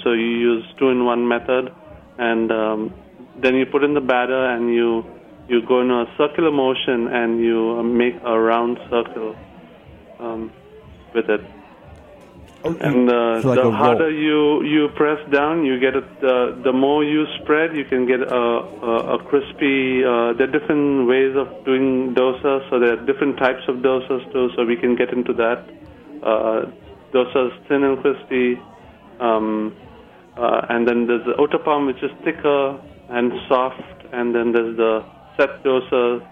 so 0.04 0.12
you 0.12 0.32
use 0.52 0.64
two 0.78 0.90
in 0.90 1.04
one 1.04 1.28
method 1.28 1.74
and 2.20 2.52
um, 2.52 2.94
then 3.42 3.56
you 3.56 3.66
put 3.66 3.84
in 3.84 3.96
the 3.96 4.02
batter 4.02 4.54
and 4.54 4.72
you 4.72 5.04
you 5.48 5.66
go 5.66 5.82
in 5.82 5.90
a 5.90 6.06
circular 6.18 6.52
motion 6.52 7.08
and 7.08 7.40
you 7.40 7.82
make 7.82 8.16
a 8.24 8.38
round 8.38 8.78
circle 8.92 9.36
um, 10.20 10.52
with 11.16 11.30
it 11.30 11.42
and 12.68 13.10
uh, 13.10 13.42
like 13.48 13.56
the 13.56 13.64
roll. 13.64 13.72
harder 13.72 14.10
you 14.10 14.64
you 14.64 14.90
press 14.96 15.20
down, 15.32 15.66
you 15.66 15.80
get 15.80 15.96
it. 15.96 16.10
Uh, 16.24 16.62
the 16.64 16.74
more 16.74 17.04
you 17.04 17.26
spread, 17.42 17.76
you 17.76 17.86
can 17.86 18.06
get 18.06 18.22
a, 18.22 18.36
a, 18.36 19.16
a 19.16 19.24
crispy. 19.24 20.04
Uh, 20.04 20.34
there 20.34 20.48
are 20.48 20.52
different 20.60 21.08
ways 21.08 21.36
of 21.36 21.48
doing 21.66 22.14
dosa, 22.16 22.68
so 22.70 22.80
there 22.80 22.94
are 22.94 23.06
different 23.06 23.38
types 23.38 23.64
of 23.68 23.78
dosas 23.78 24.24
too. 24.32 24.50
So 24.56 24.66
we 24.66 24.76
can 24.76 24.96
get 24.96 25.12
into 25.12 25.34
that. 25.34 25.66
Uh, 26.24 26.72
dosas 27.14 27.52
thin 27.68 27.84
and 27.84 28.02
crispy, 28.02 28.60
um, 29.20 29.76
uh, 30.38 30.66
and 30.70 30.88
then 30.88 31.08
there's 31.08 31.26
the 31.26 31.34
uttapam, 31.34 31.88
which 31.88 32.02
is 32.04 32.12
thicker 32.24 32.80
and 33.10 33.32
soft, 33.48 34.06
and 34.14 34.36
then 34.36 34.52
there's 34.52 34.76
the 34.78 35.04
set 35.38 35.64
dosa. 35.64 36.28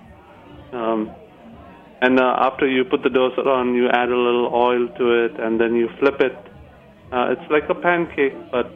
Um, 0.74 1.12
and 2.02 2.20
uh, 2.20 2.36
after 2.40 2.68
you 2.68 2.84
put 2.84 3.04
the 3.04 3.10
dosa 3.10 3.46
on, 3.46 3.74
you 3.74 3.88
add 3.88 4.10
a 4.10 4.18
little 4.18 4.52
oil 4.54 4.88
to 4.98 5.26
it, 5.26 5.40
and 5.40 5.60
then 5.60 5.76
you 5.76 5.90
flip 6.00 6.20
it. 6.20 6.38
Uh, 7.12 7.34
it's 7.34 7.52
like 7.52 7.70
a 7.70 7.76
pancake, 7.76 8.34
but 8.52 8.68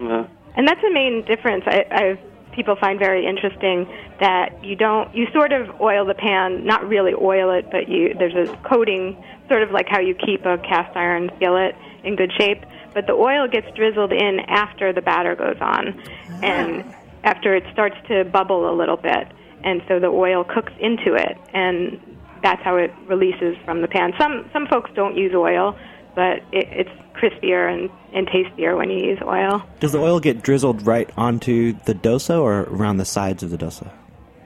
uh, 0.00 0.26
And 0.56 0.66
that's 0.66 0.80
the 0.82 0.92
main 0.92 1.24
difference. 1.26 1.64
I, 1.66 1.84
I 1.90 2.18
people 2.56 2.74
find 2.80 2.98
very 2.98 3.26
interesting 3.26 3.86
that 4.18 4.64
you 4.64 4.74
don't 4.74 5.14
you 5.14 5.26
sort 5.32 5.52
of 5.52 5.80
oil 5.80 6.04
the 6.06 6.14
pan, 6.14 6.64
not 6.64 6.88
really 6.88 7.12
oil 7.12 7.52
it, 7.52 7.70
but 7.70 7.88
you 7.88 8.14
there's 8.18 8.34
a 8.34 8.56
coating, 8.68 9.22
sort 9.48 9.62
of 9.62 9.70
like 9.70 9.86
how 9.88 10.00
you 10.00 10.14
keep 10.14 10.44
a 10.46 10.58
cast 10.58 10.96
iron 10.96 11.30
skillet 11.36 11.76
in 12.02 12.16
good 12.16 12.32
shape. 12.38 12.64
But 12.94 13.06
the 13.06 13.12
oil 13.12 13.46
gets 13.46 13.66
drizzled 13.76 14.12
in 14.12 14.40
after 14.48 14.92
the 14.92 15.02
batter 15.02 15.36
goes 15.36 15.60
on, 15.60 16.02
and 16.42 16.82
after 17.24 17.54
it 17.54 17.64
starts 17.72 17.96
to 18.08 18.24
bubble 18.24 18.70
a 18.70 18.74
little 18.74 18.96
bit, 18.96 19.28
and 19.66 19.82
so 19.88 19.98
the 19.98 20.06
oil 20.06 20.44
cooks 20.44 20.72
into 20.80 21.14
it, 21.14 21.36
and 21.52 22.00
that's 22.42 22.62
how 22.62 22.76
it 22.76 22.94
releases 23.06 23.56
from 23.64 23.82
the 23.82 23.88
pan. 23.88 24.12
Some 24.18 24.48
some 24.52 24.66
folks 24.68 24.90
don't 24.94 25.16
use 25.16 25.34
oil, 25.34 25.76
but 26.14 26.38
it, 26.52 26.68
it's 26.70 26.90
crispier 27.14 27.72
and, 27.72 27.90
and 28.14 28.26
tastier 28.28 28.76
when 28.76 28.90
you 28.90 29.04
use 29.04 29.18
oil. 29.22 29.62
Does 29.80 29.92
the 29.92 29.98
oil 29.98 30.20
get 30.20 30.42
drizzled 30.42 30.86
right 30.86 31.10
onto 31.16 31.72
the 31.84 31.94
dosa 31.94 32.40
or 32.40 32.60
around 32.62 32.98
the 32.98 33.04
sides 33.04 33.42
of 33.42 33.50
the 33.50 33.58
dosa? 33.58 33.90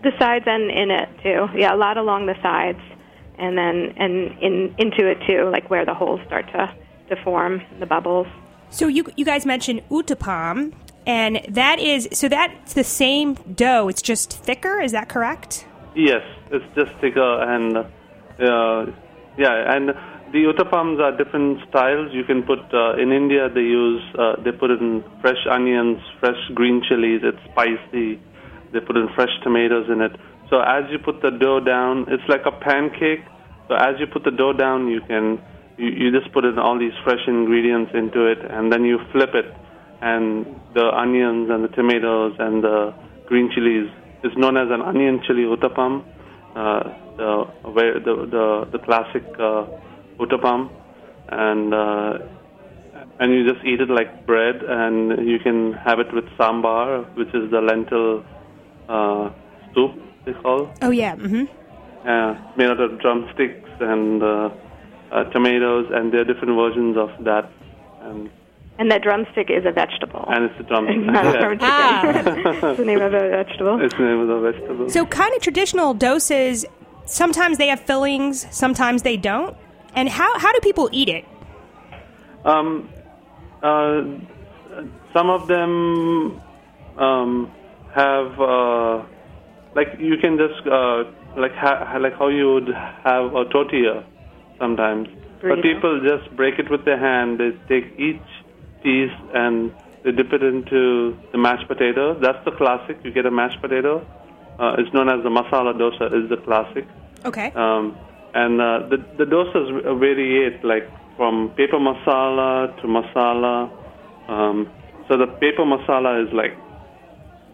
The 0.03 0.13
sides 0.19 0.47
and 0.49 0.71
in 0.71 0.91
it 0.91 1.09
too. 1.23 1.49
Yeah, 1.55 1.75
a 1.75 1.77
lot 1.77 1.99
along 1.99 2.27
the 2.27 2.41
sides, 2.43 2.81
and 3.39 3.59
then 3.59 3.95
and 3.99 4.39
in 4.41 4.75
into 4.79 5.07
it 5.07 5.19
too, 5.27 5.51
like 5.51 5.69
where 5.69 5.85
the 5.85 5.95
holes 5.95 6.21
start 6.27 6.47
to 6.53 6.75
to 7.11 7.23
form 7.23 7.61
the 7.79 7.87
bubbles. 7.87 8.27
So 8.71 8.89
you 8.89 9.05
you 9.17 9.27
guys 9.27 9.45
mentioned 9.45 9.83
uttapam, 9.91 10.73
and 11.07 11.41
that 11.49 11.79
is 11.79 12.09
so 12.13 12.29
that's 12.29 12.75
the 12.75 12.85
same 12.85 13.35
dough. 13.35 13.89
It's 13.89 14.03
just 14.03 14.33
thicker. 14.33 14.81
Is 14.81 14.93
that 14.93 15.09
correct? 15.09 15.67
yes, 15.95 16.23
it's 16.51 16.65
just 16.75 16.93
thicker 17.01 17.43
and 17.43 17.77
uh, 17.77 18.93
yeah, 19.37 19.75
and 19.75 19.89
the 20.33 20.45
uttapams 20.47 21.01
are 21.01 21.17
different 21.17 21.59
styles. 21.69 22.13
You 22.13 22.25
can 22.25 22.43
put 22.43 22.61
uh, 22.73 22.95
in 22.95 23.13
India 23.13 23.49
they 23.49 23.61
use 23.61 24.03
uh, 24.19 24.37
they 24.43 24.53
put 24.53 24.71
in 24.71 25.05
fresh 25.21 25.45
onions, 25.51 25.99
fresh 26.21 26.39
green 26.55 26.83
chilies. 26.89 27.21
It's 27.23 27.43
spicy. 27.53 28.21
They 28.73 28.81
put 28.81 28.97
in 28.97 29.09
fresh 29.15 29.31
tomatoes 29.43 29.89
in 29.91 30.01
it. 30.01 30.13
So 30.49 30.61
as 30.61 30.85
you 30.91 30.99
put 30.99 31.23
the 31.23 31.31
dough 31.31 31.61
down, 31.61 32.07
it's 32.09 32.27
like 32.29 32.43
a 32.47 32.53
pancake. 32.53 33.25
So 33.69 33.75
as 33.75 33.99
you 33.99 34.07
put 34.07 34.25
the 34.25 34.31
dough 34.31 34.53
down, 34.53 34.89
you 34.89 35.01
can 35.01 35.41
you, 35.77 35.89
you 35.89 36.19
just 36.19 36.33
put 36.33 36.45
in 36.45 36.59
all 36.59 36.79
these 36.79 36.95
fresh 37.05 37.23
ingredients 37.27 37.93
into 37.95 38.27
it, 38.27 38.39
and 38.51 38.73
then 38.73 38.85
you 38.85 38.99
flip 39.13 39.35
it, 39.35 39.47
and 40.01 40.47
the 40.75 40.87
onions 40.95 41.51
and 41.51 41.65
the 41.65 41.69
tomatoes 41.69 42.35
and 42.39 42.63
the 42.65 42.95
green 43.27 43.51
chilies 43.55 43.91
is 44.25 44.33
known 44.37 44.57
as 44.57 44.69
an 44.71 44.83
onion 44.83 45.21
chili 45.27 45.45
uttapam. 45.45 46.05
Uh, 46.55 46.83
the, 47.17 47.45
where 47.71 48.01
the 48.01 48.15
the 48.35 48.69
the 48.73 48.79
classic 48.85 49.23
uh, 49.39 49.67
uttapam, 50.19 50.71
and 51.29 51.73
uh, 51.75 52.19
and 53.21 53.33
you 53.33 53.47
just 53.53 53.65
eat 53.65 53.81
it 53.81 53.91
like 53.91 54.27
bread, 54.27 54.57
and 54.67 55.29
you 55.29 55.39
can 55.39 55.73
have 55.75 56.01
it 56.01 56.13
with 56.13 56.25
sambar, 56.39 57.05
which 57.17 57.29
is 57.29 57.51
the 57.51 57.61
lentil 57.61 58.25
uh, 58.89 59.31
soup 59.75 59.93
they 60.25 60.33
call, 60.33 60.71
Oh 60.83 60.91
yeah. 60.91 61.15
hmm 61.17 61.45
uh, 62.07 62.35
made 62.57 62.71
out 62.71 62.81
of 62.81 62.99
drumsticks 63.01 63.71
and 63.81 64.23
uh, 64.23 64.49
uh, 65.13 65.25
tomatoes, 65.33 65.87
and 65.93 66.13
there 66.13 66.21
are 66.23 66.25
different 66.25 66.57
versions 66.57 66.97
of 66.97 67.11
that, 67.25 67.51
and 68.03 68.31
And 68.81 68.91
that 68.91 69.03
drumstick 69.03 69.51
is 69.51 69.65
a 69.67 69.73
vegetable. 69.73 70.25
and 70.29 70.47
it's 70.47 70.59
a 70.59 70.63
drumstick. 70.63 70.97
It's 70.97 71.07
not 71.07 71.27
a 71.27 71.33
Yeah. 71.39 71.45
from 71.45 71.59
Ah. 71.61 72.69
it's 72.71 72.79
the 72.79 72.85
name 72.87 73.01
of 73.03 73.13
a 73.13 73.29
vegetable. 73.29 73.81
It's 73.85 73.95
the 73.95 74.03
name 74.03 74.21
of 74.21 74.29
the 74.29 74.39
vegetable. 74.41 74.89
So 74.89 75.05
kind 75.05 75.33
of 75.37 75.43
traditional 75.43 75.95
dosas. 75.95 76.65
Sometimes 77.05 77.59
they 77.59 77.69
have 77.69 77.81
fillings. 77.81 78.47
Sometimes 78.51 79.03
they 79.03 79.17
don't. 79.19 79.55
And 79.95 80.09
how 80.09 80.31
how 80.39 80.51
do 80.53 80.61
people 80.61 80.89
eat 80.93 81.09
it? 81.11 81.25
Um, 82.45 82.89
uh, 83.63 84.03
some 85.13 85.29
of 85.29 85.47
them 85.47 86.41
um, 86.97 87.51
have 87.93 88.41
uh, 88.41 89.03
like 89.75 89.89
you 89.99 90.17
can 90.17 90.39
just 90.39 90.67
uh, 90.67 91.05
like 91.37 91.53
ha- 91.55 91.99
like 92.01 92.15
how 92.19 92.29
you 92.29 92.55
would 92.55 92.69
have 93.05 93.35
a 93.35 93.45
tortilla 93.47 94.05
sometimes, 94.59 95.09
but 95.43 95.61
people 95.63 96.01
just 96.01 96.35
break 96.35 96.59
it 96.59 96.71
with 96.71 96.85
their 96.87 96.99
hand. 96.99 97.39
They 97.41 97.51
take 97.69 97.99
each 97.99 98.23
piece 98.83 99.13
and 99.35 99.73
they 100.05 100.13
dip 100.13 100.33
it 100.33 100.43
into 100.43 101.17
the 101.33 101.39
mashed 101.39 101.69
potato. 101.69 102.19
That's 102.19 102.43
the 102.45 102.53
classic. 102.53 102.99
You 103.05 103.13
get 103.13 103.27
a 103.27 103.31
mashed 103.31 103.61
potato. 103.61 104.07
Uh, 104.59 104.77
it's 104.79 104.93
known 104.95 105.09
as 105.09 105.23
the 105.23 105.31
masala 105.31 105.75
dosa. 105.75 106.07
Is 106.13 106.29
the 106.31 106.37
classic. 106.39 106.87
Okay. 107.25 107.53
Um, 107.55 107.97
and 108.35 108.61
uh, 108.61 108.89
the 108.89 108.97
the 109.19 109.25
dosas 109.25 109.71
variate 110.01 110.63
like 110.65 110.89
from 111.17 111.51
paper 111.57 111.79
masala 111.79 112.75
to 112.81 112.87
masala. 112.87 113.71
Um, 114.29 114.71
so 115.09 115.17
the 115.17 115.27
paper 115.27 115.65
masala 115.65 116.27
is 116.27 116.33
like 116.33 116.57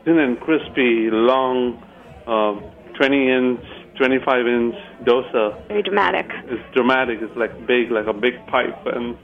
thin 0.05 0.19
and 0.19 0.39
crispy, 0.41 1.11
long, 1.11 1.83
uh, 2.27 2.55
20 2.97 3.31
inch, 3.31 3.61
25 3.97 4.47
inch 4.47 4.75
dosa. 5.05 5.67
Very 5.69 5.83
dramatic. 5.83 6.27
It's 6.45 6.63
dramatic. 6.75 7.19
It's 7.23 7.37
like 7.37 7.67
big, 7.67 7.91
like 7.91 8.07
a 8.07 8.13
big 8.13 8.35
pipe, 8.47 8.87
and 8.87 9.17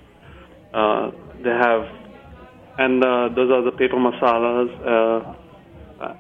uh, 0.75 1.11
they 1.43 1.51
have, 1.51 1.87
and 2.79 3.03
uh, 3.05 3.29
those 3.35 3.51
are 3.51 3.63
the 3.63 3.73
paper 3.73 3.97
masalas. 3.97 4.71
Uh, 4.87 5.35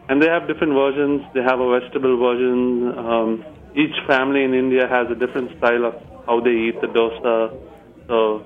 and 0.09 0.23
they 0.23 0.29
have 0.29 0.47
different 0.47 0.75
versions. 0.75 1.23
They 1.35 1.43
have 1.43 1.59
a 1.59 1.81
vegetable 1.81 2.17
version. 2.19 2.99
Um, 2.99 3.45
each 3.75 3.97
family 4.07 4.45
in 4.45 4.55
India 4.55 4.87
has 4.87 5.11
a 5.11 5.15
different 5.15 5.57
style 5.59 5.87
of 5.87 5.95
how 6.27 6.41
they 6.41 6.51
eat 6.51 6.81
the 6.81 6.87
dosa. 6.87 7.59
So, 8.07 8.45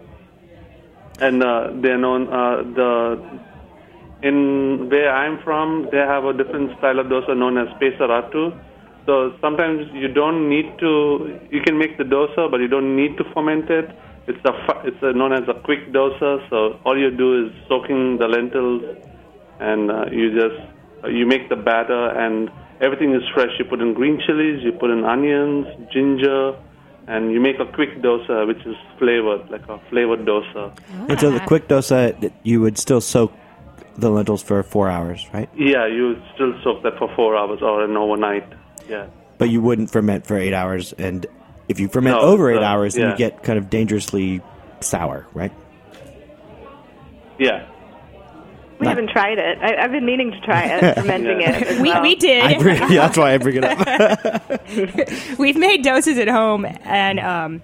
and 1.20 1.42
uh, 1.42 1.70
they're 1.82 1.98
known 1.98 2.28
uh, 2.28 2.62
the 2.74 3.40
in 4.22 4.88
where 4.88 5.14
I'm 5.14 5.42
from, 5.42 5.88
they 5.92 5.98
have 5.98 6.24
a 6.24 6.32
different 6.32 6.76
style 6.78 6.98
of 6.98 7.06
dosa 7.06 7.36
known 7.36 7.58
as 7.58 7.68
pesarattu. 7.80 8.58
So 9.04 9.34
sometimes 9.40 9.88
you 9.92 10.08
don't 10.08 10.48
need 10.48 10.78
to. 10.80 11.38
You 11.50 11.60
can 11.60 11.78
make 11.78 11.96
the 11.98 12.04
dosa, 12.04 12.50
but 12.50 12.60
you 12.60 12.68
don't 12.68 12.96
need 12.96 13.16
to 13.18 13.24
ferment 13.34 13.70
it. 13.70 13.90
It's 14.28 14.44
a 14.44 14.52
it's 14.84 15.02
a, 15.02 15.12
known 15.12 15.32
as 15.32 15.48
a 15.48 15.54
quick 15.54 15.92
dosa. 15.92 16.48
So 16.50 16.80
all 16.84 16.98
you 16.98 17.10
do 17.10 17.46
is 17.46 17.52
soaking 17.68 18.18
the 18.18 18.26
lentils, 18.26 18.82
and 19.60 19.90
uh, 19.90 20.06
you 20.10 20.34
just 20.34 20.60
uh, 21.04 21.08
you 21.08 21.26
make 21.26 21.48
the 21.48 21.56
batter, 21.56 22.10
and 22.10 22.50
everything 22.80 23.14
is 23.14 23.22
fresh. 23.34 23.50
You 23.58 23.64
put 23.64 23.80
in 23.80 23.94
green 23.94 24.20
chilies, 24.26 24.62
you 24.64 24.72
put 24.72 24.90
in 24.90 25.04
onions, 25.04 25.66
ginger, 25.92 26.56
and 27.06 27.32
you 27.32 27.40
make 27.40 27.60
a 27.60 27.66
quick 27.72 28.02
dosa, 28.02 28.46
which 28.46 28.64
is 28.66 28.76
flavored 28.98 29.48
like 29.48 29.66
a 29.68 29.78
flavored 29.90 30.26
dosa. 30.26 30.76
And 31.08 31.20
so 31.20 31.30
the 31.30 31.40
quick 31.40 31.68
dosa, 31.68 32.32
you 32.42 32.60
would 32.60 32.78
still 32.78 33.00
soak 33.00 33.32
the 33.96 34.10
lentils 34.10 34.42
for 34.42 34.62
four 34.62 34.90
hours, 34.90 35.26
right? 35.32 35.48
Yeah, 35.56 35.86
you 35.86 36.20
still 36.34 36.52
soak 36.62 36.82
that 36.82 36.98
for 36.98 37.14
four 37.14 37.36
hours 37.36 37.62
or 37.62 37.84
an 37.84 37.96
overnight. 37.96 38.46
Yeah. 38.88 39.06
But 39.38 39.50
you 39.50 39.60
wouldn't 39.60 39.90
ferment 39.90 40.26
for 40.26 40.36
eight 40.36 40.52
hours, 40.52 40.92
and 40.94 41.26
if 41.68 41.80
you 41.80 41.88
ferment 41.88 42.16
No, 42.16 42.22
over 42.22 42.50
eight 42.50 42.56
no, 42.56 42.62
hours, 42.62 42.94
then 42.94 43.04
yeah. 43.04 43.10
you 43.12 43.16
get 43.18 43.42
kind 43.42 43.58
of 43.58 43.68
dangerously 43.70 44.40
sour, 44.80 45.26
right? 45.34 45.52
Yeah. 47.38 47.66
We 48.78 48.84
Not- 48.84 48.90
haven't 48.96 49.10
tried 49.10 49.38
it. 49.38 49.58
I, 49.62 49.76
I've 49.84 49.90
been 49.92 50.04
meaning 50.04 50.32
to 50.32 50.40
try 50.40 50.64
it, 50.64 50.94
fermenting 51.00 51.40
Yeah. 51.40 51.56
it. 51.58 51.80
We, 51.80 51.88
well. 51.90 52.02
we 52.02 52.14
did. 52.14 52.42
I 52.44 52.58
bring, 52.58 52.76
yeah, 52.82 53.06
that's 53.06 53.16
why 53.18 53.32
I 53.34 53.38
bring 53.38 53.56
it 53.56 53.64
up. 53.64 54.68
We've 55.38 55.56
made 55.56 55.82
dosas 55.84 56.18
at 56.18 56.28
home, 56.28 56.66
and 56.84 57.18
um, 57.18 57.62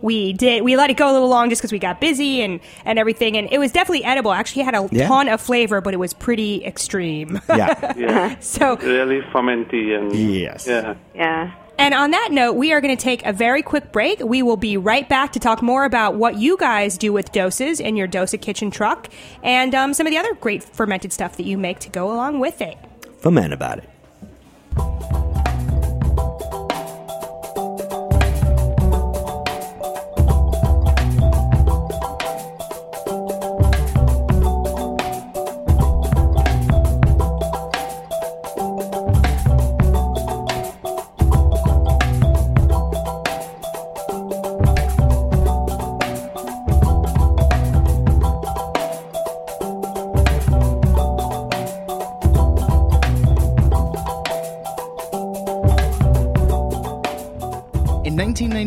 we 0.00 0.32
did. 0.32 0.62
We 0.62 0.76
let 0.76 0.90
it 0.90 0.96
go 0.96 1.10
a 1.10 1.12
little 1.12 1.28
long 1.28 1.48
just 1.50 1.60
because 1.60 1.72
we 1.72 1.80
got 1.80 2.00
busy 2.00 2.40
and 2.42 2.60
and 2.84 2.98
everything. 3.00 3.36
And 3.36 3.48
it 3.50 3.58
was 3.58 3.72
definitely 3.72 4.04
edible. 4.04 4.32
Actually, 4.32 4.62
it 4.62 4.64
had 4.66 4.74
a 4.76 4.88
Yeah. 4.92 5.08
ton 5.08 5.28
of 5.28 5.40
flavor, 5.40 5.80
but 5.80 5.92
it 5.92 5.96
was 5.98 6.12
pretty 6.12 6.64
extreme. 6.64 7.40
yeah. 7.48 7.92
Yeah. 7.96 8.38
so, 8.38 8.76
really 8.76 9.22
fermenty 9.32 9.96
and 9.98 10.14
Yes. 10.14 10.66
Yeah. 10.68 10.94
Yeah. 11.16 11.52
And 11.78 11.92
on 11.92 12.12
that 12.12 12.28
note, 12.30 12.54
we 12.54 12.72
are 12.72 12.80
going 12.80 12.96
to 12.96 13.02
take 13.02 13.24
a 13.26 13.32
very 13.32 13.62
quick 13.62 13.92
break. 13.92 14.20
We 14.20 14.42
will 14.42 14.56
be 14.56 14.76
right 14.76 15.08
back 15.08 15.32
to 15.32 15.40
talk 15.40 15.60
more 15.60 15.84
about 15.84 16.14
what 16.14 16.36
you 16.36 16.56
guys 16.56 16.96
do 16.96 17.12
with 17.12 17.32
dosas 17.32 17.80
in 17.80 17.96
your 17.96 18.06
Dosa 18.06 18.40
kitchen 18.40 18.70
truck, 18.70 19.08
and 19.42 19.74
um, 19.74 19.92
some 19.92 20.06
of 20.06 20.10
the 20.10 20.18
other 20.18 20.34
great 20.34 20.62
fermented 20.62 21.12
stuff 21.12 21.36
that 21.36 21.46
you 21.46 21.58
make 21.58 21.80
to 21.80 21.90
go 21.90 22.12
along 22.12 22.38
with 22.40 22.60
it. 22.60 22.78
Ferment 23.18 23.52
about 23.52 23.78
it. 23.78 23.93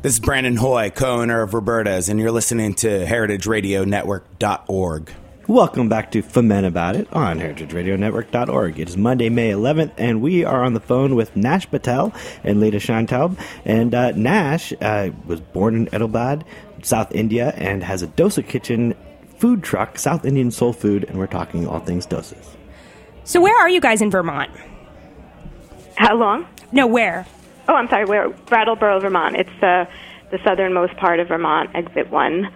This 0.00 0.12
is 0.12 0.20
Brandon 0.20 0.54
Hoy, 0.54 0.90
co-owner 0.90 1.42
of 1.42 1.54
Roberta's, 1.54 2.08
and 2.08 2.20
you're 2.20 2.30
listening 2.30 2.74
to 2.74 3.04
heritageradionetwork.org. 3.04 5.12
Welcome 5.48 5.88
back 5.88 6.12
to 6.12 6.22
Ferment 6.22 6.66
About 6.66 6.94
It 6.94 7.12
on 7.12 7.40
heritageradionetwork.org. 7.40 8.78
It 8.78 8.90
is 8.90 8.96
Monday, 8.96 9.28
May 9.28 9.50
11th, 9.50 9.90
and 9.98 10.22
we 10.22 10.44
are 10.44 10.62
on 10.62 10.74
the 10.74 10.80
phone 10.80 11.16
with 11.16 11.34
Nash 11.34 11.68
Patel 11.68 12.12
and 12.44 12.60
Leda 12.60 12.78
Scheintaub. 12.78 13.36
And 13.64 13.92
uh, 13.92 14.12
Nash 14.12 14.72
uh, 14.80 15.10
was 15.26 15.40
born 15.40 15.74
in 15.74 15.88
Hyderabad, 15.88 16.44
South 16.82 17.12
India, 17.12 17.52
and 17.56 17.82
has 17.82 18.00
a 18.00 18.06
dosa 18.06 18.46
kitchen 18.46 18.94
food 19.38 19.64
truck, 19.64 19.98
South 19.98 20.24
Indian 20.24 20.52
soul 20.52 20.72
food, 20.72 21.06
and 21.08 21.18
we're 21.18 21.26
talking 21.26 21.66
all 21.66 21.80
things 21.80 22.06
dosas. 22.06 22.54
So, 23.24 23.40
where 23.40 23.58
are 23.58 23.68
you 23.68 23.80
guys 23.80 24.00
in 24.00 24.12
Vermont? 24.12 24.52
How 25.96 26.14
long? 26.14 26.46
No, 26.70 26.86
where? 26.86 27.26
Oh, 27.68 27.74
I'm 27.74 27.88
sorry. 27.88 28.06
We're 28.06 28.30
Brattleboro, 28.30 29.00
Vermont. 29.00 29.36
It's 29.36 29.50
the 29.60 29.86
the 30.30 30.38
southernmost 30.44 30.96
part 30.96 31.20
of 31.20 31.28
Vermont, 31.28 31.70
Exit 31.74 32.10
One. 32.10 32.50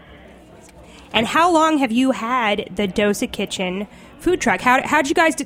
And 1.12 1.26
how 1.26 1.52
long 1.52 1.78
have 1.78 1.92
you 1.92 2.12
had 2.12 2.70
the 2.74 2.88
Dosa 2.88 3.30
Kitchen 3.30 3.86
food 4.18 4.40
truck? 4.40 4.60
How 4.60 4.86
how'd 4.86 5.08
you 5.08 5.14
guys? 5.14 5.34
Do, 5.34 5.44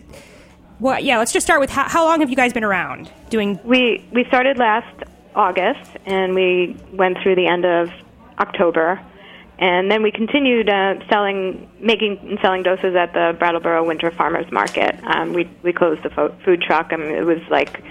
well, 0.78 1.00
yeah. 1.00 1.18
Let's 1.18 1.32
just 1.32 1.44
start 1.44 1.60
with 1.60 1.70
how, 1.70 1.88
how 1.88 2.04
long 2.04 2.20
have 2.20 2.30
you 2.30 2.36
guys 2.36 2.52
been 2.52 2.64
around 2.64 3.10
doing? 3.30 3.58
We 3.64 4.04
we 4.12 4.24
started 4.26 4.58
last 4.58 5.02
August, 5.34 5.90
and 6.06 6.34
we 6.34 6.76
went 6.92 7.18
through 7.22 7.34
the 7.34 7.46
end 7.48 7.64
of 7.64 7.90
October, 8.38 9.00
and 9.58 9.90
then 9.90 10.02
we 10.02 10.12
continued 10.12 10.68
uh, 10.68 10.94
selling, 11.08 11.68
making 11.80 12.18
and 12.22 12.38
selling 12.40 12.62
dosas 12.62 12.94
at 12.94 13.12
the 13.12 13.36
Brattleboro 13.36 13.84
Winter 13.84 14.12
Farmers 14.12 14.50
Market. 14.52 14.94
Um, 15.04 15.32
we 15.32 15.50
we 15.64 15.72
closed 15.72 16.04
the 16.04 16.10
fo- 16.10 16.36
food 16.44 16.62
truck. 16.62 16.92
I 16.92 16.96
mean, 16.96 17.10
it 17.10 17.24
was 17.24 17.40
like 17.50 17.82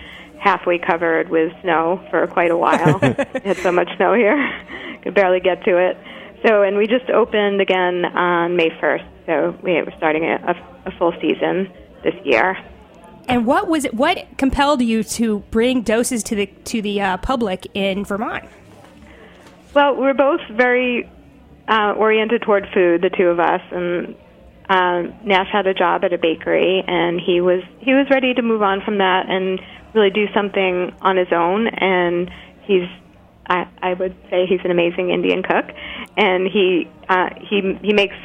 halfway 0.46 0.78
covered 0.78 1.28
with 1.30 1.52
snow 1.64 2.06
for 2.12 2.28
quite 2.28 2.52
a 2.52 2.58
while. 2.58 3.00
it 3.02 3.44
had 3.44 3.58
so 3.58 3.72
much 3.72 3.90
snow 3.98 4.14
here, 4.14 4.38
could 5.04 5.16
barely 5.16 5.40
get 5.40 5.64
to 5.66 5.76
it. 5.78 5.98
So, 6.46 6.62
and 6.62 6.78
we 6.78 6.86
just 6.86 7.10
opened 7.10 7.60
again 7.60 8.06
on 8.06 8.56
May 8.56 8.70
1st. 8.70 9.08
So 9.26 9.58
we 9.64 9.74
were 9.82 9.92
starting 9.98 10.24
a, 10.24 10.36
a, 10.36 10.90
a 10.90 10.92
full 11.00 11.14
season 11.20 11.74
this 12.04 12.14
year. 12.24 12.56
And 13.28 13.48
what 13.48 13.68
was 13.68 13.86
it? 13.86 13.96
What 13.96 14.24
compelled 14.38 14.84
you 14.84 15.04
to 15.04 15.40
bring 15.50 15.84
dosas 15.84 16.24
to 16.26 16.36
the 16.36 16.46
to 16.46 16.80
the 16.80 17.02
uh, 17.02 17.18
public 17.18 17.66
in 17.74 18.06
Vermont? 18.06 18.46
Well, 19.74 19.96
we're 19.96 20.14
both 20.14 20.42
very 20.52 21.10
uh, 21.68 21.94
oriented 21.98 22.44
toward 22.44 22.68
food, 22.72 23.02
the 23.02 23.10
two 23.10 23.30
of 23.30 23.40
us, 23.40 23.62
and 23.72 24.16
um, 24.70 25.14
Nash 25.24 25.48
had 25.52 25.68
a 25.68 25.74
job 25.74 26.04
at 26.04 26.14
a 26.14 26.18
bakery, 26.18 26.84
and 26.88 27.22
he 27.22 27.42
was 27.42 27.62
he 27.80 27.94
was 27.94 28.08
ready 28.10 28.34
to 28.34 28.42
move 28.42 28.62
on 28.62 28.82
from 28.82 28.98
that 28.98 29.30
and 29.30 29.60
really 29.94 30.10
do 30.10 30.26
something 30.34 30.94
on 31.02 31.18
his 31.18 31.28
own. 31.32 31.68
And 31.68 32.32
he's 32.64 32.88
I, 33.48 33.68
I 33.82 33.94
would 33.94 34.16
say 34.30 34.46
he's 34.48 34.62
an 34.64 34.72
amazing 34.72 35.12
Indian 35.12 35.44
cook, 35.44 35.66
and 36.18 36.48
he 36.48 36.90
uh, 37.08 37.30
he 37.40 37.78
he 37.84 37.94
makes 37.94 38.16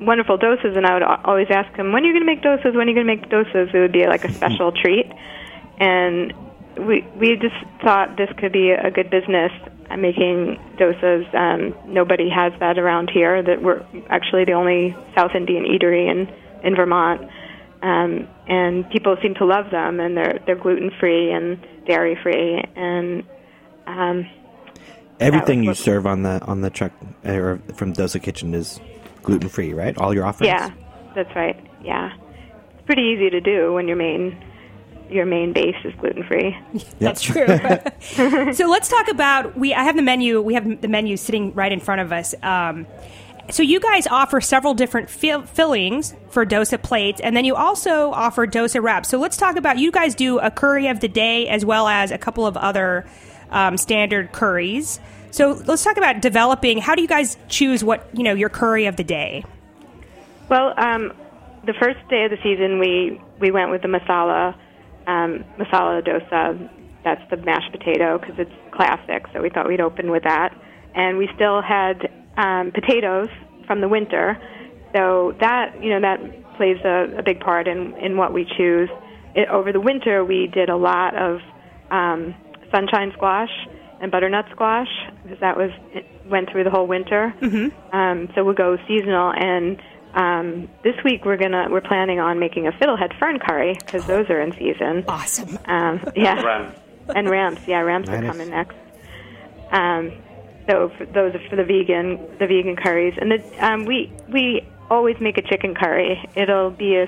wonderful 0.00 0.38
dosas. 0.38 0.76
And 0.76 0.86
I 0.86 0.94
would 0.94 1.02
always 1.02 1.48
ask 1.50 1.74
him, 1.76 1.92
"When 1.92 2.04
are 2.04 2.06
you 2.06 2.12
going 2.12 2.26
to 2.26 2.32
make 2.32 2.42
dosas? 2.42 2.74
When 2.74 2.86
are 2.86 2.90
you 2.90 2.94
going 2.94 3.06
to 3.06 3.16
make 3.16 3.28
dosas?" 3.28 3.74
It 3.74 3.78
would 3.78 3.92
be 3.92 4.06
like 4.06 4.24
a 4.24 4.32
special 4.38 4.72
treat, 4.72 5.12
and 5.78 6.32
we 6.78 7.06
we 7.18 7.36
just 7.36 7.56
thought 7.82 8.16
this 8.16 8.30
could 8.38 8.52
be 8.52 8.70
a 8.70 8.90
good 8.90 9.10
business 9.10 9.52
making 9.96 10.58
dosas. 10.78 11.32
Um, 11.34 11.74
nobody 11.92 12.28
has 12.30 12.52
that 12.60 12.78
around 12.78 13.10
here. 13.12 13.42
That 13.42 13.62
we're 13.62 13.84
actually 14.08 14.44
the 14.44 14.52
only 14.52 14.96
South 15.16 15.32
Indian 15.34 15.64
eatery 15.64 16.10
in 16.10 16.32
in 16.64 16.76
Vermont, 16.76 17.22
um, 17.82 18.28
and 18.48 18.88
people 18.90 19.16
seem 19.22 19.34
to 19.34 19.44
love 19.44 19.70
them. 19.70 20.00
And 20.00 20.16
they're 20.16 20.38
they're 20.46 20.56
gluten 20.56 20.90
free 21.00 21.32
and 21.32 21.58
dairy 21.86 22.16
free, 22.22 22.62
and 22.76 23.24
um, 23.86 24.26
Everything 25.20 25.62
you 25.62 25.74
serve 25.74 26.06
on 26.06 26.22
the 26.22 26.42
on 26.46 26.62
the 26.62 26.70
truck 26.70 26.92
or 27.24 27.60
from 27.74 27.92
Dosa 27.92 28.20
Kitchen 28.20 28.54
is 28.54 28.80
gluten 29.22 29.48
free, 29.48 29.72
right? 29.72 29.96
All 29.98 30.12
your 30.12 30.26
offerings. 30.26 30.48
yeah, 30.48 30.70
that's 31.14 31.34
right. 31.36 31.56
Yeah, 31.84 32.12
it's 32.74 32.86
pretty 32.86 33.02
easy 33.02 33.30
to 33.30 33.40
do 33.40 33.72
when 33.72 33.86
your 33.86 33.96
main 33.96 34.36
your 35.12 35.26
main 35.26 35.52
base 35.52 35.76
is 35.84 35.94
gluten 35.96 36.24
free. 36.24 36.56
That's 36.98 37.22
true. 37.22 37.46
so 38.52 38.68
let's 38.68 38.88
talk 38.88 39.08
about 39.08 39.56
we. 39.56 39.74
I 39.74 39.84
have 39.84 39.96
the 39.96 40.02
menu. 40.02 40.40
We 40.40 40.54
have 40.54 40.80
the 40.80 40.88
menu 40.88 41.16
sitting 41.16 41.52
right 41.54 41.72
in 41.72 41.80
front 41.80 42.00
of 42.00 42.12
us. 42.12 42.34
Um, 42.42 42.86
so 43.50 43.62
you 43.62 43.80
guys 43.80 44.06
offer 44.06 44.40
several 44.40 44.74
different 44.74 45.10
fill- 45.10 45.42
fillings 45.42 46.14
for 46.30 46.46
dosa 46.46 46.80
plates, 46.80 47.20
and 47.20 47.36
then 47.36 47.44
you 47.44 47.54
also 47.54 48.12
offer 48.12 48.46
dosa 48.46 48.82
wraps. 48.82 49.08
So 49.08 49.18
let's 49.18 49.36
talk 49.36 49.56
about 49.56 49.78
you 49.78 49.90
guys 49.90 50.14
do 50.14 50.38
a 50.38 50.50
curry 50.50 50.86
of 50.86 51.00
the 51.00 51.08
day 51.08 51.48
as 51.48 51.64
well 51.64 51.88
as 51.88 52.10
a 52.10 52.18
couple 52.18 52.46
of 52.46 52.56
other 52.56 53.04
um, 53.50 53.76
standard 53.76 54.32
curries. 54.32 55.00
So 55.30 55.62
let's 55.66 55.82
talk 55.82 55.96
about 55.96 56.20
developing. 56.20 56.78
How 56.78 56.94
do 56.94 57.02
you 57.02 57.08
guys 57.08 57.36
choose 57.48 57.82
what 57.82 58.08
you 58.12 58.22
know 58.22 58.34
your 58.34 58.48
curry 58.48 58.86
of 58.86 58.96
the 58.96 59.04
day? 59.04 59.44
Well, 60.48 60.74
um, 60.76 61.12
the 61.64 61.72
first 61.74 61.98
day 62.08 62.24
of 62.24 62.30
the 62.30 62.38
season, 62.42 62.78
we 62.78 63.20
we 63.40 63.50
went 63.50 63.70
with 63.70 63.82
the 63.82 63.88
masala 63.88 64.54
um, 65.06 65.44
masala 65.58 66.02
dosa. 66.06 66.68
That's 67.04 67.22
the 67.30 67.36
mashed 67.38 67.72
potato 67.72 68.18
because 68.18 68.36
it's 68.38 68.52
classic. 68.70 69.24
So 69.32 69.42
we 69.42 69.50
thought 69.50 69.66
we'd 69.66 69.80
open 69.80 70.10
with 70.10 70.22
that, 70.22 70.54
and 70.94 71.18
we 71.18 71.28
still 71.34 71.60
had 71.60 72.08
um, 72.36 72.70
potatoes 72.72 73.28
from 73.66 73.80
the 73.80 73.88
winter. 73.88 74.38
So 74.94 75.34
that 75.40 75.82
you 75.82 75.90
know 75.90 76.00
that 76.00 76.20
plays 76.56 76.78
a, 76.84 77.18
a 77.18 77.22
big 77.22 77.40
part 77.40 77.66
in 77.66 77.96
in 77.96 78.16
what 78.16 78.32
we 78.32 78.44
choose. 78.56 78.88
It, 79.34 79.48
over 79.48 79.72
the 79.72 79.80
winter, 79.80 80.24
we 80.24 80.46
did 80.46 80.68
a 80.68 80.76
lot 80.76 81.16
of 81.16 81.40
um, 81.90 82.34
sunshine 82.70 83.12
squash 83.14 83.50
and 84.00 84.12
butternut 84.12 84.44
squash 84.52 84.90
because 85.22 85.40
that 85.40 85.56
was 85.56 85.70
it 85.92 86.06
went 86.28 86.50
through 86.50 86.64
the 86.64 86.70
whole 86.70 86.86
winter. 86.86 87.34
Mm-hmm. 87.40 87.96
Um, 87.96 88.28
so 88.34 88.44
we'll 88.44 88.54
go 88.54 88.76
seasonal 88.86 89.32
and. 89.34 89.80
Um, 90.14 90.68
this 90.84 90.94
week 91.04 91.24
we're 91.24 91.38
gonna 91.38 91.68
we're 91.70 91.80
planning 91.80 92.20
on 92.20 92.38
making 92.38 92.66
a 92.66 92.72
fiddlehead 92.72 93.18
fern 93.18 93.38
curry 93.38 93.74
because 93.74 94.06
those 94.06 94.28
are 94.28 94.40
in 94.40 94.52
season. 94.52 95.04
Awesome. 95.08 95.58
Um, 95.64 96.04
yeah, 96.14 96.42
Ram. 96.42 96.74
and 97.14 97.30
ramps. 97.30 97.62
Yeah, 97.66 97.80
ramps 97.80 98.08
are 98.10 98.20
coming 98.22 98.50
next. 98.50 98.76
Um, 99.70 100.12
so 100.68 100.90
for, 100.96 101.06
those 101.06 101.34
are 101.34 101.48
for 101.48 101.56
the 101.56 101.64
vegan 101.64 102.18
the 102.38 102.46
vegan 102.46 102.76
curries, 102.76 103.14
and 103.20 103.32
the, 103.32 103.66
um, 103.66 103.86
we 103.86 104.12
we 104.28 104.66
always 104.90 105.16
make 105.20 105.38
a 105.38 105.42
chicken 105.42 105.74
curry. 105.74 106.22
It'll 106.36 106.70
be 106.70 106.96
a, 106.96 107.04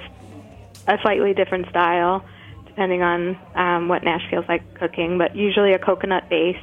a 0.86 0.98
slightly 1.02 1.34
different 1.34 1.68
style 1.68 2.24
depending 2.66 3.02
on 3.02 3.38
um, 3.54 3.86
what 3.86 4.02
Nash 4.02 4.28
feels 4.30 4.44
like 4.48 4.74
cooking, 4.74 5.16
but 5.16 5.36
usually 5.36 5.74
a 5.74 5.78
coconut 5.78 6.28
base, 6.28 6.56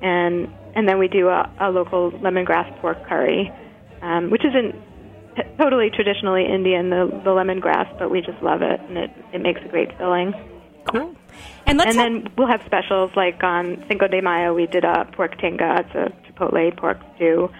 and 0.00 0.48
and 0.74 0.88
then 0.88 0.98
we 0.98 1.08
do 1.08 1.28
a, 1.28 1.52
a 1.60 1.70
local 1.70 2.12
lemongrass 2.12 2.74
pork 2.80 3.06
curry, 3.06 3.52
um, 4.00 4.30
which 4.30 4.42
isn't 4.42 4.74
t- 5.36 5.42
totally 5.58 5.90
traditionally 5.90 6.46
Indian, 6.46 6.90
the, 6.90 7.06
the 7.24 7.30
lemongrass, 7.30 7.88
but 7.98 8.10
we 8.10 8.20
just 8.20 8.42
love 8.42 8.62
it, 8.62 8.80
and 8.80 8.96
it, 8.98 9.10
it 9.32 9.40
makes 9.40 9.60
a 9.64 9.68
great 9.68 9.96
filling. 9.98 10.32
Cool. 10.86 11.14
And 11.66 11.78
let's 11.78 11.96
And 11.96 12.00
have- 12.00 12.24
then 12.24 12.32
we'll 12.36 12.48
have 12.48 12.62
specials 12.66 13.10
like 13.16 13.42
on 13.42 13.84
Cinco 13.88 14.08
de 14.08 14.20
Mayo. 14.20 14.52
We 14.54 14.66
did 14.66 14.84
a 14.84 15.04
pork 15.12 15.38
tinga. 15.38 15.80
It's 15.86 15.94
a 15.94 16.32
chipotle 16.32 16.76
pork 16.76 16.98
stew 17.16 17.50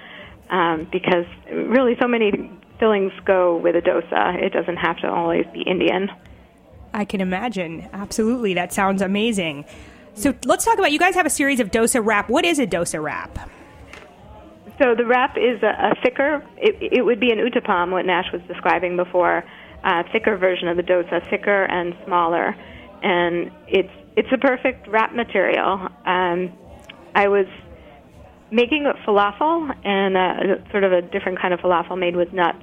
um, 0.51 0.89
because 0.91 1.25
really 1.51 1.97
so 2.01 2.09
many 2.09 2.51
fillings 2.79 3.13
go 3.25 3.57
with 3.57 3.77
a 3.77 3.81
dosa. 3.81 4.35
It 4.43 4.53
doesn't 4.53 4.77
have 4.77 4.99
to 4.99 5.09
always 5.11 5.47
be 5.53 5.63
Indian. 5.63 6.11
I 6.93 7.05
can 7.05 7.21
imagine. 7.21 7.89
Absolutely. 7.93 8.55
That 8.55 8.73
sounds 8.73 9.01
amazing. 9.01 9.65
So 10.15 10.35
let's 10.45 10.65
talk 10.65 10.77
about 10.79 10.93
you 10.93 10.99
guys 10.99 11.15
have 11.15 11.25
a 11.25 11.31
series 11.31 11.59
of 11.61 11.71
dosa 11.71 12.05
wrap. 12.05 12.29
What 12.29 12.45
is 12.45 12.59
a 12.59 12.67
dosa 12.67 13.03
wrap? 13.03 13.39
So 14.81 14.95
the 14.95 15.05
wrap 15.05 15.37
is 15.37 15.63
a, 15.63 15.93
a 15.93 15.95
thicker. 16.03 16.45
It, 16.57 16.93
it 16.99 17.05
would 17.05 17.21
be 17.21 17.31
an 17.31 17.39
utapam, 17.39 17.91
what 17.93 18.07
Nash 18.07 18.33
was 18.33 18.43
describing 18.49 18.97
before. 18.97 19.45
Uh, 19.85 20.05
thicker 20.13 20.37
version 20.37 20.69
of 20.69 20.77
the 20.77 20.83
dosa, 20.83 21.29
thicker 21.29 21.65
and 21.65 21.93
smaller, 22.05 22.55
and 23.03 23.51
it's 23.67 23.91
it's 24.17 24.29
a 24.33 24.39
perfect 24.39 24.87
wrap 24.87 25.13
material. 25.13 25.89
Um, 26.07 26.53
I 27.17 27.27
was 27.27 27.47
making 28.53 28.87
a 28.87 28.95
falafel 29.05 29.75
and 29.85 30.17
uh, 30.17 30.71
sort 30.71 30.85
of 30.85 30.93
a 30.93 31.03
different 31.03 31.41
kind 31.41 31.53
of 31.53 31.59
falafel 31.59 31.99
made 31.99 32.15
with 32.15 32.33
nuts, 32.33 32.63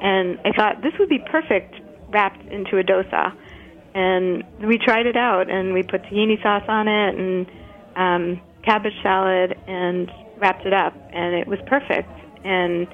and 0.00 0.40
I 0.44 0.50
thought 0.56 0.82
this 0.82 0.92
would 0.98 1.08
be 1.08 1.20
perfect 1.30 1.76
wrapped 2.10 2.44
into 2.50 2.78
a 2.78 2.82
dosa. 2.82 3.32
And 3.94 4.44
we 4.58 4.76
tried 4.76 5.06
it 5.06 5.16
out, 5.16 5.48
and 5.48 5.72
we 5.72 5.84
put 5.84 6.02
tahini 6.02 6.42
sauce 6.42 6.68
on 6.68 6.88
it 6.88 7.14
and 7.14 7.46
um, 7.94 8.42
cabbage 8.64 9.00
salad, 9.04 9.56
and 9.68 10.10
wrapped 10.38 10.66
it 10.66 10.72
up, 10.72 10.94
and 11.12 11.34
it 11.34 11.46
was 11.46 11.58
perfect. 11.66 12.08
And 12.44 12.86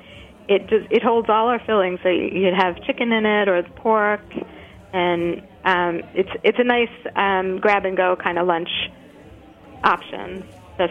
it 0.48 0.68
just 0.68 0.90
it 0.90 1.02
holds 1.02 1.28
all 1.28 1.48
our 1.48 1.61
fillings. 1.64 2.00
So 2.02 2.09
you 2.09 2.24
you 2.24 2.50
could 2.50 2.59
have 2.59 2.83
chicken 2.85 3.12
in 3.12 3.26
it 3.26 3.48
or 3.48 3.62
the 3.62 3.70
pork, 3.70 4.24
and 4.92 5.42
um, 5.64 6.02
it's 6.14 6.31
it's 6.42 6.59
a 6.59 6.64
nice 6.64 6.90
um, 7.16 7.59
grab 7.61 7.85
and 7.85 7.96
go 7.96 8.16
kind 8.16 8.38
of 8.38 8.46
lunch 8.46 8.70
option. 9.85 10.44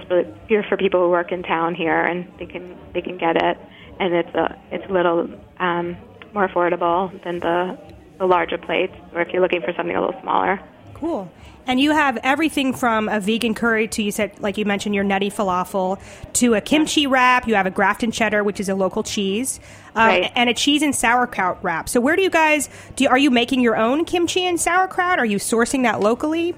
For 0.07 0.23
here 0.47 0.63
for 0.69 0.77
people 0.77 1.01
who 1.01 1.09
work 1.09 1.33
in 1.33 1.43
town 1.43 1.75
here, 1.75 2.01
and 2.01 2.31
they 2.39 2.45
can 2.45 2.77
they 2.93 3.01
can 3.01 3.17
get 3.17 3.35
it, 3.35 3.57
and 3.99 4.13
it's 4.13 4.33
a 4.35 4.57
it's 4.71 4.85
a 4.89 4.93
little 4.93 5.27
um, 5.59 5.97
more 6.33 6.47
affordable 6.47 7.11
than 7.23 7.39
the 7.39 7.77
the 8.17 8.25
larger 8.25 8.57
plates, 8.57 8.93
or 9.13 9.21
if 9.21 9.29
you're 9.33 9.41
looking 9.41 9.61
for 9.61 9.73
something 9.75 9.95
a 9.95 9.99
little 9.99 10.19
smaller. 10.21 10.61
Cool. 11.01 11.29
And 11.67 11.79
you 11.79 11.91
have 11.91 12.17
everything 12.23 12.73
from 12.73 13.09
a 13.09 13.19
vegan 13.19 13.53
curry 13.53 13.87
to 13.89 14.03
you 14.03 14.11
said, 14.11 14.39
like 14.39 14.57
you 14.57 14.65
mentioned, 14.65 14.95
your 14.95 15.03
nutty 15.03 15.29
falafel 15.29 15.99
to 16.33 16.53
a 16.53 16.61
kimchi 16.61 17.07
wrap. 17.07 17.47
You 17.47 17.55
have 17.55 17.65
a 17.65 17.71
Grafton 17.71 18.11
cheddar, 18.11 18.43
which 18.43 18.59
is 18.59 18.69
a 18.69 18.75
local 18.75 19.03
cheese, 19.03 19.59
um, 19.95 20.07
Right. 20.07 20.31
and 20.35 20.49
a 20.49 20.53
cheese 20.53 20.81
and 20.81 20.95
sauerkraut 20.95 21.57
wrap. 21.63 21.89
So 21.89 21.99
where 21.99 22.15
do 22.15 22.21
you 22.21 22.29
guys 22.29 22.69
do? 22.95 23.07
Are 23.07 23.17
you 23.17 23.29
making 23.31 23.61
your 23.61 23.75
own 23.77 24.05
kimchi 24.05 24.45
and 24.45 24.59
sauerkraut? 24.59 25.19
Are 25.19 25.25
you 25.25 25.37
sourcing 25.37 25.83
that 25.83 25.99
locally? 25.99 26.55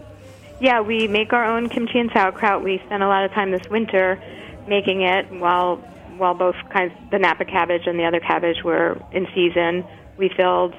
Yeah, 0.60 0.82
we 0.82 1.08
make 1.08 1.34
our 1.34 1.45
own 1.45 1.69
kimchi 1.69 1.99
and 1.99 2.12
sauerkraut. 2.12 2.63
We 2.63 2.82
spent 2.86 3.01
a 3.01 3.08
lot 3.08 3.23
of 3.25 3.32
time 3.32 3.51
this 3.51 3.67
winter 3.69 4.21
making 4.67 5.01
it 5.01 5.32
while 5.32 5.77
while 6.17 6.36
both 6.36 6.56
kinds, 6.69 6.93
the 7.12 7.17
Napa 7.17 7.43
cabbage 7.43 7.88
and 7.88 7.99
the 7.99 8.06
other 8.06 8.19
cabbage 8.19 8.63
were 8.63 9.01
in 9.12 9.27
season. 9.34 9.84
We 10.15 10.29
filled 10.29 10.75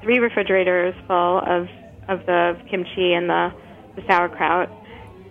three 0.00 0.20
refrigerators 0.20 0.94
full 1.08 1.38
of 1.40 1.68
of 2.08 2.26
the 2.26 2.58
kimchi 2.68 3.12
and 3.12 3.28
the, 3.28 3.52
the 3.96 4.02
sauerkraut, 4.06 4.70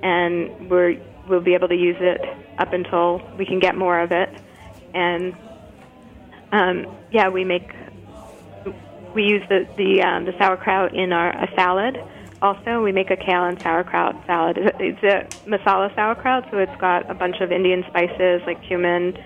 and 0.01 0.69
we're 0.69 0.99
we'll 1.27 1.41
be 1.41 1.53
able 1.53 1.67
to 1.69 1.75
use 1.75 1.97
it 1.99 2.21
up 2.57 2.73
until 2.73 3.21
we 3.37 3.45
can 3.45 3.59
get 3.59 3.75
more 3.75 3.99
of 3.99 4.11
it. 4.11 4.29
And 4.93 5.35
um, 6.51 6.85
yeah, 7.11 7.29
we 7.29 7.43
make 7.43 7.71
we 9.13 9.23
use 9.23 9.43
the 9.49 9.67
the, 9.77 10.01
um, 10.01 10.25
the 10.25 10.33
sauerkraut 10.37 10.93
in 10.93 11.13
our 11.13 11.29
a 11.29 11.49
salad. 11.55 11.97
Also, 12.41 12.83
we 12.83 12.91
make 12.91 13.09
a 13.09 13.15
kale 13.15 13.45
and 13.45 13.61
sauerkraut 13.61 14.15
salad. 14.25 14.57
It's 14.57 15.01
a, 15.03 15.25
masala 15.49 15.95
sauerkraut, 15.95 16.45
so 16.51 16.57
it's 16.57 16.75
got 16.75 17.09
a 17.09 17.13
bunch 17.13 17.39
of 17.39 17.53
Indian 17.53 17.85
spices 17.87 18.41
like 18.45 18.61
cumin, 18.63 19.17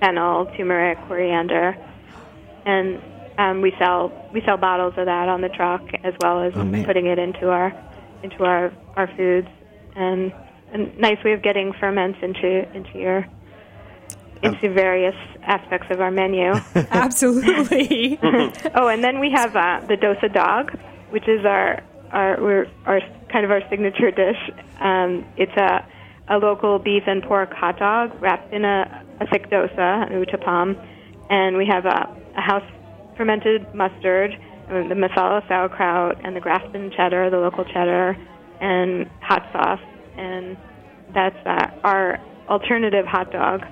fennel, 0.00 0.46
turmeric, 0.56 0.98
coriander, 1.06 1.76
and 2.66 3.00
um, 3.38 3.60
we 3.60 3.72
sell 3.78 4.28
we 4.32 4.42
sell 4.44 4.56
bottles 4.56 4.94
of 4.96 5.06
that 5.06 5.28
on 5.28 5.40
the 5.40 5.48
truck 5.48 5.82
as 6.02 6.14
well 6.20 6.42
as 6.42 6.52
Oh, 6.54 6.84
putting 6.84 7.06
it 7.06 7.18
into 7.18 7.50
our 7.50 7.72
into 8.22 8.44
our 8.44 8.72
our 8.96 9.08
foods. 9.16 9.48
And 9.96 10.32
a 10.72 10.78
nice 11.00 11.22
way 11.24 11.32
of 11.32 11.42
getting 11.42 11.72
ferments 11.78 12.18
into 12.22 12.68
into 12.74 12.98
your 12.98 13.26
into 14.42 14.72
various 14.72 15.14
aspects 15.42 15.86
of 15.90 16.00
our 16.00 16.10
menu. 16.10 16.52
Absolutely. 16.74 18.18
Oh, 18.76 18.88
and 18.88 19.04
then 19.04 19.20
we 19.20 19.30
have 19.30 19.54
uh, 19.54 19.80
the 19.86 19.94
dosa 19.94 20.32
dog, 20.32 20.76
which 21.10 21.28
is 21.28 21.44
our 21.44 21.82
our 22.10 22.42
we're, 22.42 22.66
our 22.86 23.00
kind 23.30 23.44
of 23.44 23.50
our 23.50 23.60
signature 23.70 24.10
dish. 24.10 24.36
Um, 24.80 25.24
it's 25.36 25.56
a 25.56 25.86
a 26.28 26.38
local 26.38 26.78
beef 26.78 27.04
and 27.06 27.22
pork 27.22 27.52
hot 27.52 27.78
dog 27.78 28.20
wrapped 28.20 28.52
in 28.52 28.64
a, 28.64 29.04
a 29.20 29.26
thick 29.26 29.50
dosa, 29.50 30.10
an 30.10 30.24
utapam, 30.24 30.74
and 31.30 31.56
we 31.56 31.66
have 31.66 31.84
a, 31.84 32.16
a 32.36 32.40
house 32.40 32.68
fermented 33.16 33.74
mustard, 33.74 34.32
uh, 34.68 34.88
the 34.88 34.94
masala 34.94 35.46
sauerkraut, 35.48 36.18
and 36.24 36.34
the 36.34 36.40
Grafton 36.40 36.90
cheddar, 36.90 37.30
the 37.30 37.38
local 37.38 37.64
cheddar, 37.64 38.16
and 38.60 39.08
hot 39.20 39.48
sauce, 39.52 39.80
and 40.16 40.56
that's 41.12 41.36
uh, 41.46 41.70
our 41.82 42.20
alternative 42.48 43.06
hot 43.06 43.30
dog. 43.32 43.64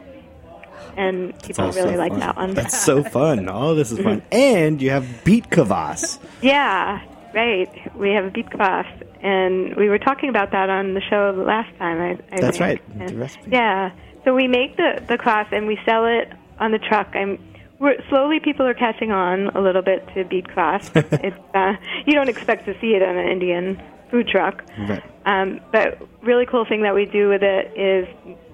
And 0.96 1.40
people 1.42 1.70
really 1.72 1.96
like 1.96 2.14
that 2.18 2.36
one. 2.36 2.54
That's 2.54 2.78
so 2.78 3.02
fun. 3.02 3.48
All 3.48 3.74
this 3.74 3.92
is 3.92 3.98
fun. 3.98 4.22
And 4.32 4.82
you 4.82 4.90
have 4.90 5.24
beet 5.24 5.48
kvass. 5.48 6.18
Yeah, 6.40 7.00
right. 7.34 7.96
We 7.96 8.10
have 8.10 8.32
beet 8.32 8.46
kvass, 8.46 8.86
and 9.22 9.76
we 9.76 9.88
were 9.88 9.98
talking 9.98 10.28
about 10.28 10.50
that 10.52 10.70
on 10.70 10.94
the 10.94 11.00
show 11.00 11.32
last 11.46 11.76
time. 11.78 12.00
I, 12.00 12.34
I 12.34 12.40
That's 12.40 12.58
think. 12.58 12.80
right, 12.98 13.08
the 13.08 13.16
recipe. 13.16 13.50
Yeah. 13.50 13.92
So 14.24 14.34
we 14.34 14.46
make 14.48 14.76
the 14.76 15.02
the 15.08 15.18
kvass 15.18 15.52
and 15.52 15.66
we 15.66 15.78
sell 15.84 16.06
it 16.06 16.32
on 16.58 16.72
the 16.72 16.78
truck. 16.78 17.14
I'm 17.14 17.38
we're, 17.82 18.00
slowly 18.08 18.38
people 18.38 18.64
are 18.64 18.74
catching 18.74 19.10
on 19.10 19.48
a 19.48 19.60
little 19.60 19.82
bit 19.82 20.06
to 20.14 20.24
beet 20.24 20.46
kvass. 20.46 20.90
it's 21.24 21.36
uh, 21.54 21.72
you 22.06 22.14
don't 22.14 22.28
expect 22.28 22.64
to 22.66 22.74
see 22.80 22.94
it 22.94 23.02
on 23.02 23.16
an 23.16 23.28
Indian 23.28 23.82
food 24.10 24.28
truck. 24.28 24.62
Right. 24.78 25.02
Um, 25.26 25.60
but 25.72 25.98
really 26.22 26.46
cool 26.46 26.64
thing 26.64 26.82
that 26.82 26.94
we 26.94 27.06
do 27.06 27.28
with 27.28 27.42
it 27.42 27.76
is 27.76 28.06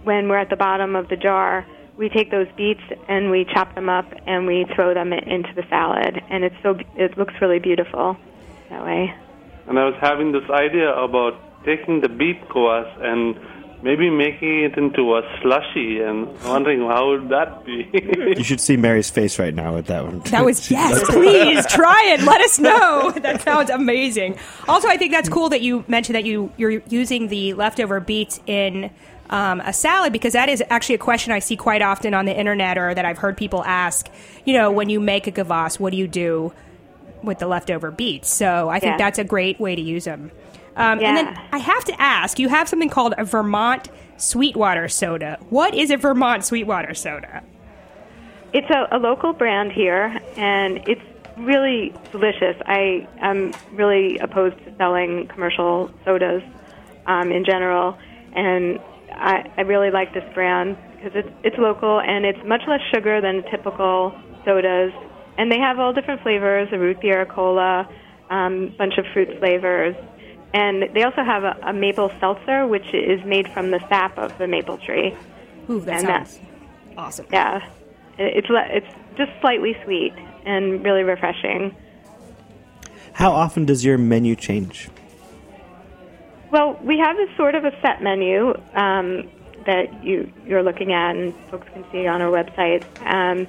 when 0.05 0.29
we're 0.29 0.39
at 0.39 0.49
the 0.49 0.57
bottom 0.57 0.97
of 0.97 1.09
the 1.09 1.17
jar, 1.17 1.67
we 1.99 2.09
take 2.09 2.31
those 2.31 2.47
beets 2.57 2.81
and 3.09 3.31
we 3.31 3.45
chop 3.53 3.75
them 3.75 3.89
up 3.89 4.07
and 4.27 4.47
we 4.47 4.65
throw 4.75 4.95
them 4.95 5.13
into 5.13 5.53
the 5.55 5.65
salad, 5.69 6.23
and 6.31 6.45
it's 6.45 6.57
so 6.63 6.79
it 6.97 7.19
looks 7.19 7.35
really 7.41 7.59
beautiful 7.59 8.17
that 8.71 8.85
way. 8.85 9.15
And 9.67 9.79
I 9.79 9.85
was 9.85 9.97
having 10.01 10.33
this 10.33 10.49
idea 10.49 10.91
about 10.95 11.35
taking 11.67 12.01
the 12.01 12.09
beet 12.09 12.41
kvass 12.49 12.89
and 13.05 13.37
maybe 13.83 14.11
making 14.11 14.65
it 14.65 14.77
into 14.77 15.17
a 15.17 15.23
slushy 15.41 16.01
and 16.01 16.27
wondering 16.45 16.81
how 16.81 17.11
would 17.11 17.29
that 17.29 17.65
be. 17.65 17.89
You 18.39 18.45
should 18.45 18.61
see 18.61 18.77
Mary's 18.77 19.11
face 19.11 19.39
right 19.39 19.55
now 19.55 19.75
with 19.75 19.87
that 19.87 20.05
one. 20.05 20.21
That 20.31 20.45
was 20.45 20.71
yes. 20.71 21.03
Please 21.05 21.65
try 21.67 22.15
it. 22.15 22.23
Let 22.23 22.41
us 22.41 22.59
know. 22.59 23.11
That 23.23 23.43
sounds 23.43 23.71
amazing. 23.71 24.39
Also, 24.69 24.89
I 24.89 24.97
think 24.97 25.13
that's 25.13 25.29
cool 25.29 25.49
that 25.49 25.61
you 25.61 25.85
mentioned 25.89 26.15
that 26.17 26.25
you 26.25 26.53
you're 26.57 26.83
using 26.89 27.29
the 27.29 27.55
leftover 27.55 28.01
beets 28.01 28.41
in 28.47 28.91
um, 29.31 29.61
a 29.61 29.73
salad 29.73 30.13
because 30.13 30.33
that 30.35 30.49
is 30.49 30.63
actually 30.71 30.95
a 30.95 30.99
question 30.99 31.33
I 31.33 31.41
see 31.41 31.57
quite 31.57 31.83
often 31.83 32.15
on 32.15 32.25
the 32.27 32.37
internet 32.39 32.79
or 32.79 32.95
that 32.95 33.05
I've 33.05 33.19
heard 33.19 33.37
people 33.37 33.65
ask. 33.65 34.09
You 34.45 34.55
know, 34.55 34.71
when 34.71 34.89
you 34.89 35.01
make 35.01 35.27
a 35.27 35.33
kvass, 35.33 35.79
what 35.81 35.91
do 35.91 35.97
you 35.97 36.09
do? 36.09 36.53
with 37.21 37.41
the 37.41 37.49
leftover 37.49 37.91
beets. 37.91 38.29
So 38.33 38.69
I 38.69 38.79
think 38.79 38.93
Yeah. 38.93 38.99
that's 38.99 39.19
a 39.19 39.25
great 39.25 39.59
way 39.59 39.75
to 39.75 39.83
use 39.83 40.05
them. 40.05 40.31
Um, 40.79 41.01
And 41.03 41.17
then 41.17 41.41
I 41.53 41.59
have 41.59 41.85
to 41.87 42.01
ask, 42.01 42.39
you 42.39 42.49
have 42.49 42.69
something 42.69 42.89
called 42.89 43.13
a 43.19 43.25
Vermont 43.25 43.91
Sweetwater 44.17 44.89
soda. 44.89 45.39
What 45.51 45.75
is 45.75 45.91
a 45.91 45.97
Vermont 45.97 46.45
Sweetwater 46.45 46.95
soda? 46.95 47.43
It's 48.53 48.71
a, 48.71 48.97
a 48.97 48.99
local 48.99 49.33
brand 49.33 49.73
here, 49.73 50.19
and 50.37 50.79
it's 50.89 51.03
really 51.37 51.93
delicious. 52.13 52.57
I 52.65 53.07
am 53.21 53.53
really 53.73 54.19
opposed 54.19 54.57
to 54.65 54.75
selling 54.77 55.27
commercial 55.29 55.91
sodas 56.05 56.43
um, 57.07 57.33
in 57.33 57.45
general, 57.45 57.99
and 58.35 58.79
I, 59.13 59.51
I 59.57 59.63
really 59.63 59.91
like 59.91 60.15
this 60.15 60.25
brand 60.33 60.77
because 60.95 61.13
it's 61.15 61.29
it's 61.43 61.59
local 61.59 62.01
and 62.01 62.25
it's 62.25 62.43
much 62.45 62.63
less 62.67 62.81
sugar 62.95 63.21
than 63.21 63.43
typical 63.51 64.19
sodas, 64.45 64.93
and 65.37 65.51
they 65.51 65.59
have 65.59 65.79
all 65.79 65.93
different 65.93 66.23
flavors: 66.23 66.69
a 66.73 66.79
root 66.79 67.01
beer, 67.01 67.21
a 67.23 67.27
cola, 67.27 67.89
um, 68.31 68.75
bunch 68.79 68.97
of 68.97 69.05
fruit 69.13 69.29
flavors. 69.39 69.97
And 70.55 70.89
they 70.95 71.03
also 71.03 71.23
have 71.23 71.45
a, 71.45 71.57
a 71.63 71.73
maple 71.73 72.11
seltzer, 72.21 72.67
which 72.67 72.95
is 72.95 73.23
made 73.25 73.49
from 73.53 73.71
the 73.71 73.81
sap 73.89 74.17
of 74.19 74.37
the 74.39 74.47
maple 74.47 74.79
tree. 74.79 75.15
Ooh, 75.69 75.81
that 75.81 75.99
And 76.01 76.09
that- 76.09 76.29
sounds 76.29 76.47
awesome. 76.97 77.27
Yeah, 77.33 77.67
It- 78.19 78.39
it's 78.39 78.49
it's 78.51 78.87
just 79.17 79.31
slightly 79.41 79.77
sweet 79.85 80.15
and 80.47 80.83
really 80.85 81.03
refreshing. 81.03 81.75
How 83.13 83.33
often 83.33 83.67
does 83.67 83.85
your 83.85 83.99
menu 83.99 84.35
change? 84.37 84.89
Well, 86.51 86.79
we 86.83 86.99
have 86.99 87.19
a 87.19 87.27
sort 87.37 87.55
of 87.55 87.65
a 87.65 87.73
set 87.83 88.03
menu 88.03 88.55
um, 88.75 89.29
that 89.67 90.03
you 90.03 90.33
you're 90.47 90.63
looking 90.63 90.93
at, 90.93 91.15
and 91.15 91.35
folks 91.51 91.67
can 91.75 91.85
see 91.93 92.07
on 92.07 92.23
our 92.23 92.31
website. 92.31 92.85
Um, 93.05 93.47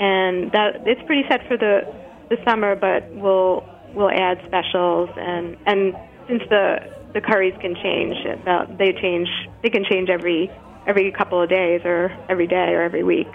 and 0.00 0.50
that 0.52 0.86
it's 0.86 1.02
pretty 1.02 1.28
set 1.28 1.46
for 1.46 1.56
the 1.58 1.86
the 2.30 2.38
summer, 2.44 2.74
but 2.76 3.10
we'll 3.12 3.68
we'll 3.92 4.10
add 4.10 4.40
specials 4.46 5.10
and 5.16 5.56
and 5.66 5.94
since 6.28 6.42
the 6.48 6.78
the 7.12 7.20
curries 7.20 7.54
can 7.60 7.74
change, 7.76 8.16
about 8.42 8.78
they 8.78 8.92
change 8.92 9.28
they 9.62 9.70
can 9.70 9.84
change 9.84 10.08
every 10.10 10.50
every 10.86 11.10
couple 11.12 11.40
of 11.40 11.48
days 11.48 11.80
or 11.84 12.10
every 12.28 12.46
day 12.46 12.72
or 12.74 12.82
every 12.82 13.02
week. 13.02 13.28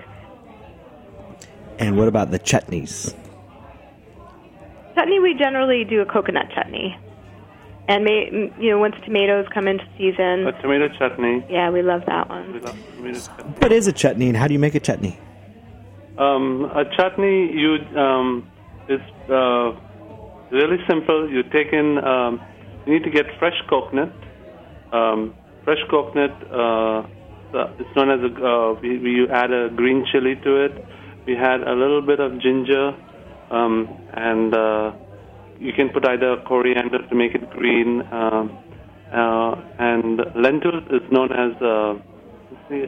And 1.79 1.97
what 1.97 2.07
about 2.07 2.31
the 2.31 2.39
chutneys? 2.39 3.15
Chutney, 4.95 5.19
we 5.19 5.33
generally 5.33 5.85
do 5.85 6.01
a 6.01 6.05
coconut 6.05 6.47
chutney. 6.53 6.97
And 7.87 8.03
may, 8.03 8.51
you 8.59 8.69
know, 8.69 8.77
once 8.77 8.95
tomatoes 9.03 9.47
come 9.51 9.67
into 9.67 9.83
season, 9.97 10.45
A 10.45 10.61
tomato 10.61 10.89
chutney. 10.99 11.43
yeah, 11.49 11.71
we 11.71 11.81
love 11.81 12.01
that 12.05 12.29
one. 12.29 12.47
We 12.53 12.59
one. 12.59 12.63
love 12.63 12.77
tomato 12.97 13.19
chutney. 13.19 13.53
What 13.59 13.71
is 13.71 13.87
a 13.87 13.93
chutney 13.93 14.27
and 14.27 14.37
how 14.37 14.47
do 14.47 14.53
you 14.53 14.59
make 14.59 14.75
a 14.75 14.79
chutney? 14.79 15.17
Um, 16.17 16.65
a 16.75 16.83
chutney, 16.97 17.49
you 17.51 17.75
um, 17.97 18.51
it's 18.89 19.01
uh, 19.29 19.71
really 20.51 20.77
simple. 20.87 21.29
You 21.31 21.43
take 21.43 21.71
in, 21.71 21.97
um, 21.99 22.41
you 22.89 22.95
need 22.97 23.03
to 23.03 23.11
get 23.11 23.25
fresh 23.37 23.59
coconut. 23.69 24.11
Um, 24.91 25.35
fresh 25.63 25.77
coconut, 25.91 26.31
uh, 26.51 27.03
the- 27.51 27.69
it's 27.79 27.95
known 27.95 28.09
as 28.09 28.21
a. 28.29 28.31
Uh, 28.51 28.73
we, 28.81 28.97
we 28.97 29.29
add 29.29 29.51
a 29.51 29.69
green 29.69 30.05
chili 30.11 30.35
to 30.43 30.51
it. 30.65 30.73
We 31.27 31.35
had 31.35 31.61
a 31.61 31.73
little 31.73 32.01
bit 32.01 32.19
of 32.19 32.39
ginger, 32.41 32.95
um, 33.51 33.87
and 34.13 34.55
uh, 34.55 34.91
you 35.59 35.71
can 35.73 35.89
put 35.89 36.07
either 36.07 36.37
coriander 36.47 36.99
to 37.07 37.15
make 37.15 37.35
it 37.35 37.47
green. 37.51 38.01
Um, 38.11 38.57
uh, 39.13 39.55
and 39.79 40.21
lentils 40.35 40.83
is 40.89 41.01
known 41.11 41.31
as 41.31 41.51
uh, 41.61 41.93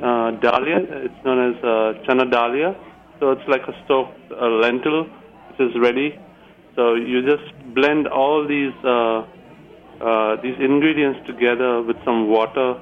uh, 0.10 0.32
dahlia. 0.46 0.80
It's 1.06 1.26
known 1.26 1.40
as 1.50 1.64
uh, 1.64 1.94
chana 2.08 2.30
dahlia. 2.32 2.76
So 3.20 3.32
it's 3.32 3.48
like 3.48 3.62
a 3.68 3.76
soaked 3.88 4.18
uh, 4.32 4.48
lentil, 4.48 5.04
which 5.50 5.60
is 5.70 5.76
ready. 5.80 6.18
So 6.76 6.96
you 6.96 7.22
just 7.22 7.54
blend 7.76 8.08
all 8.08 8.48
these 8.48 8.74
uh, 8.84 9.26
uh, 10.02 10.42
these 10.42 10.56
ingredients 10.60 11.20
together 11.28 11.82
with 11.82 11.98
some 12.04 12.28
water, 12.28 12.80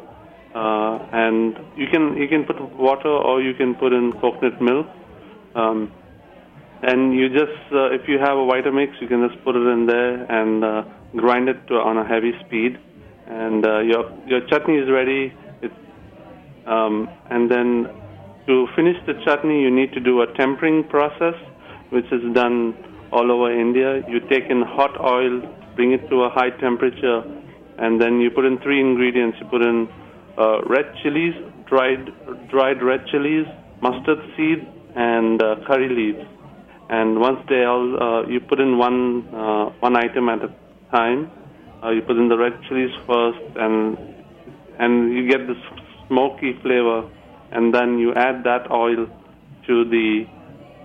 uh, 0.56 0.98
and 1.12 1.58
you 1.76 1.88
can 1.92 2.16
you 2.18 2.28
can 2.28 2.46
put 2.46 2.60
water 2.76 3.10
or 3.10 3.42
you 3.42 3.54
can 3.54 3.76
put 3.76 3.94
in 3.94 4.14
coconut 4.14 4.62
milk. 4.62 4.88
Um, 5.56 5.92
and 6.82 7.14
you 7.14 7.28
just 7.28 7.60
uh, 7.74 7.92
if 7.92 8.08
you 8.08 8.20
have 8.20 8.38
a 8.38 8.46
Vitamix, 8.48 9.02
you 9.02 9.08
can 9.08 9.28
just 9.28 9.44
put 9.44 9.56
it 9.56 9.68
in 9.68 9.86
there 9.86 10.24
and 10.32 10.64
uh, 10.64 10.84
grind 11.16 11.50
it 11.50 11.68
to, 11.68 11.76
on 11.76 11.98
a 11.98 12.08
heavy 12.08 12.32
speed, 12.46 12.80
and 13.28 13.66
uh, 13.66 13.80
your 13.80 14.12
your 14.26 14.48
chutney 14.48 14.78
is 14.78 14.90
ready. 14.90 15.34
It's 15.62 15.76
um, 16.66 17.10
and 17.30 17.52
then 17.52 17.90
to 18.48 18.68
finish 18.76 18.98
the 19.06 19.14
chutney, 19.26 19.62
you 19.62 19.70
need 19.70 19.92
to 19.94 20.00
do 20.00 20.22
a 20.22 20.34
tempering 20.34 20.86
process, 20.86 21.36
which 21.90 22.06
is 22.12 22.22
done 22.34 22.74
all 23.12 23.32
over 23.32 23.52
India. 23.52 24.02
You 24.08 24.22
take 24.22 24.50
in 24.50 24.62
hot 24.62 25.00
oil, 25.00 25.42
bring 25.80 25.94
it 25.94 26.10
to 26.10 26.24
a 26.24 26.30
high 26.30 26.50
temperature, 26.60 27.20
and 27.78 28.02
then 28.02 28.20
you 28.20 28.30
put 28.30 28.44
in 28.44 28.58
three 28.60 28.82
ingredients. 28.82 29.38
You 29.40 29.48
put 29.48 29.62
in 29.62 29.88
uh, 30.38 30.60
red 30.76 30.88
chilies, 31.02 31.36
dried 31.72 32.04
dried 32.54 32.84
red 32.84 33.08
chilies, 33.12 33.48
mustard 33.82 34.20
seed, 34.36 34.68
and 34.98 35.42
uh, 35.42 35.56
curry 35.68 35.88
leaves. 36.00 36.26
And 36.90 37.22
once 37.22 37.40
they 37.48 37.64
all, 37.64 37.88
uh, 38.08 38.28
you 38.28 38.42
put 38.42 38.60
in 38.60 38.78
one 38.78 39.00
uh, 39.34 39.66
one 39.80 39.96
item 39.96 40.28
at 40.28 40.42
a 40.50 40.52
time. 40.92 41.32
Uh, 41.82 41.92
you 41.92 42.02
put 42.02 42.18
in 42.18 42.28
the 42.28 42.38
red 42.38 42.60
chilies 42.68 42.94
first, 43.08 43.46
and 43.56 43.98
and 44.80 45.14
you 45.16 45.30
get 45.30 45.48
this 45.48 45.64
smoky 46.10 46.60
flavor, 46.62 47.10
and 47.54 47.74
then 47.74 47.98
you 48.04 48.14
add 48.16 48.44
that 48.44 48.70
oil 48.70 49.08
to 49.68 49.86
the 49.96 50.26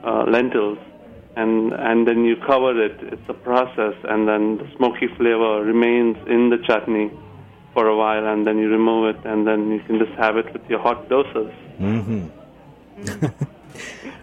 uh, 0.05 0.23
lentils, 0.31 0.79
and 1.37 1.73
and 1.73 2.07
then 2.07 2.25
you 2.25 2.37
cover 2.37 2.73
it. 2.85 2.97
It's 3.13 3.29
a 3.29 3.35
process, 3.35 3.95
and 4.05 4.29
then 4.29 4.59
the 4.59 4.69
smoky 4.77 5.09
flavor 5.17 5.63
remains 5.65 6.17
in 6.29 6.51
the 6.51 6.59
chutney 6.67 7.11
for 7.73 7.87
a 7.89 7.97
while, 7.97 8.27
and 8.27 8.47
then 8.47 8.59
you 8.59 8.69
remove 8.69 9.17
it, 9.17 9.25
and 9.27 9.47
then 9.47 9.71
you 9.71 9.81
can 9.81 9.99
just 9.99 10.13
have 10.13 10.37
it 10.37 10.53
with 10.53 10.63
your 10.69 10.79
hot 10.81 11.09
dosas. 11.09 11.53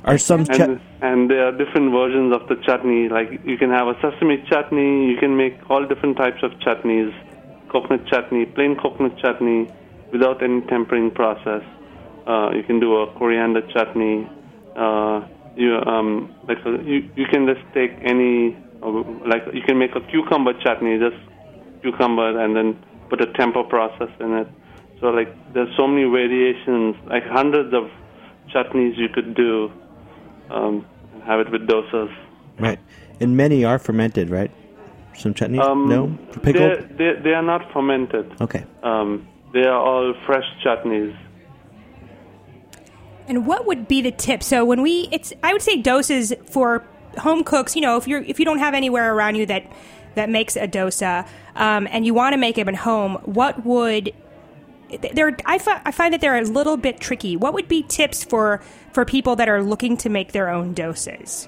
Are 0.06 0.17
some 0.17 0.45
chut- 0.45 0.60
And, 0.62 0.80
and 1.02 1.30
there 1.30 1.45
are 1.47 1.52
different 1.52 1.91
versions 1.91 2.34
of 2.34 2.47
the 2.47 2.56
chutney. 2.65 3.10
Like 3.10 3.41
you 3.45 3.58
can 3.58 3.69
have 3.69 3.88
a 3.88 3.95
sesame 4.02 4.43
chutney. 4.50 5.08
You 5.12 5.17
can 5.17 5.38
make 5.38 5.69
all 5.69 5.86
different 5.86 6.17
types 6.17 6.41
of 6.43 6.52
chutneys. 6.60 7.13
Coconut 7.69 8.06
chutney, 8.08 8.45
plain 8.45 8.76
coconut 8.76 9.17
chutney, 9.17 9.69
without 10.12 10.41
any 10.41 10.62
tempering 10.62 11.12
process. 11.12 11.63
Uh, 12.26 12.52
you 12.56 12.63
can 12.63 12.80
do 12.80 12.97
a 12.97 13.08
coriander 13.13 13.62
chutney. 13.74 14.28
Uh, 14.76 15.21
you 15.55 15.75
um, 15.85 16.33
like 16.47 16.57
a, 16.65 16.71
you 16.83 17.09
you 17.15 17.25
can 17.31 17.45
just 17.45 17.61
take 17.73 17.91
any 18.03 18.57
like 19.25 19.43
you 19.53 19.61
can 19.61 19.77
make 19.77 19.95
a 19.95 20.01
cucumber 20.11 20.53
chutney, 20.61 20.97
just 20.99 21.17
cucumber, 21.81 22.39
and 22.39 22.55
then 22.55 22.83
put 23.09 23.21
a 23.21 23.31
temper 23.33 23.63
process 23.63 24.09
in 24.19 24.33
it. 24.33 24.47
So 24.99 25.07
like 25.07 25.29
there's 25.53 25.75
so 25.75 25.87
many 25.87 26.09
variations, 26.09 26.95
like 27.07 27.23
hundreds 27.25 27.73
of 27.73 27.89
chutneys 28.53 28.97
you 28.97 29.09
could 29.09 29.35
do 29.35 29.71
um, 30.49 30.85
and 31.13 31.23
have 31.23 31.39
it 31.39 31.51
with 31.51 31.67
dosas. 31.67 32.13
right? 32.59 32.79
And 33.19 33.37
many 33.37 33.63
are 33.63 33.79
fermented, 33.79 34.29
right? 34.29 34.51
Some 35.17 35.33
chutneys? 35.33 35.61
Um, 35.61 35.89
no? 35.89 36.17
Pickled? 36.41 36.97
they 36.97 37.13
they 37.23 37.33
are 37.33 37.43
not 37.43 37.71
fermented. 37.73 38.31
Okay. 38.41 38.65
Um, 38.83 39.27
they 39.53 39.61
are 39.63 39.79
all 39.79 40.13
fresh 40.25 40.45
chutneys. 40.63 41.15
And 43.32 43.48
what 43.48 43.65
would 43.65 43.88
be 43.88 44.02
the 44.02 44.12
tip? 44.12 44.44
So 44.44 44.65
when 44.65 44.82
we, 44.82 45.08
it's 45.10 45.32
I 45.41 45.54
would 45.54 45.62
say 45.62 45.82
dosas 45.82 46.38
for 46.50 46.86
home 47.17 47.46
cooks. 47.46 47.78
You 47.78 47.82
know, 47.82 47.96
if 47.96 48.06
you're 48.06 48.22
if 48.24 48.39
you 48.39 48.44
don't 48.44 48.60
have 48.60 48.74
anywhere 48.74 49.15
around 49.15 49.36
you 49.36 49.46
that 49.46 49.72
that 50.15 50.30
makes 50.30 50.58
a 50.58 50.67
dosa, 50.67 51.26
um, 51.56 51.88
and 51.91 52.06
you 52.06 52.13
want 52.13 52.34
to 52.34 52.38
make 52.38 52.58
them 52.58 52.67
at 52.67 52.76
home, 52.76 53.15
what 53.24 53.65
would 53.65 54.12
there? 55.13 55.38
I, 55.46 55.60
fi- 55.60 55.82
I 55.86 55.91
find 55.91 56.13
that 56.13 56.20
they're 56.20 56.36
a 56.36 56.41
little 56.41 56.76
bit 56.76 57.00
tricky. 57.00 57.38
What 57.38 57.54
would 57.54 57.70
be 57.70 57.84
tips 57.84 58.22
for 58.22 58.62
for 58.91 59.06
people 59.06 59.38
that 59.38 59.48
are 59.48 59.63
looking 59.63 59.96
to 59.98 60.10
make 60.10 60.34
their 60.34 60.50
own 60.50 60.76
dosas? 60.76 61.48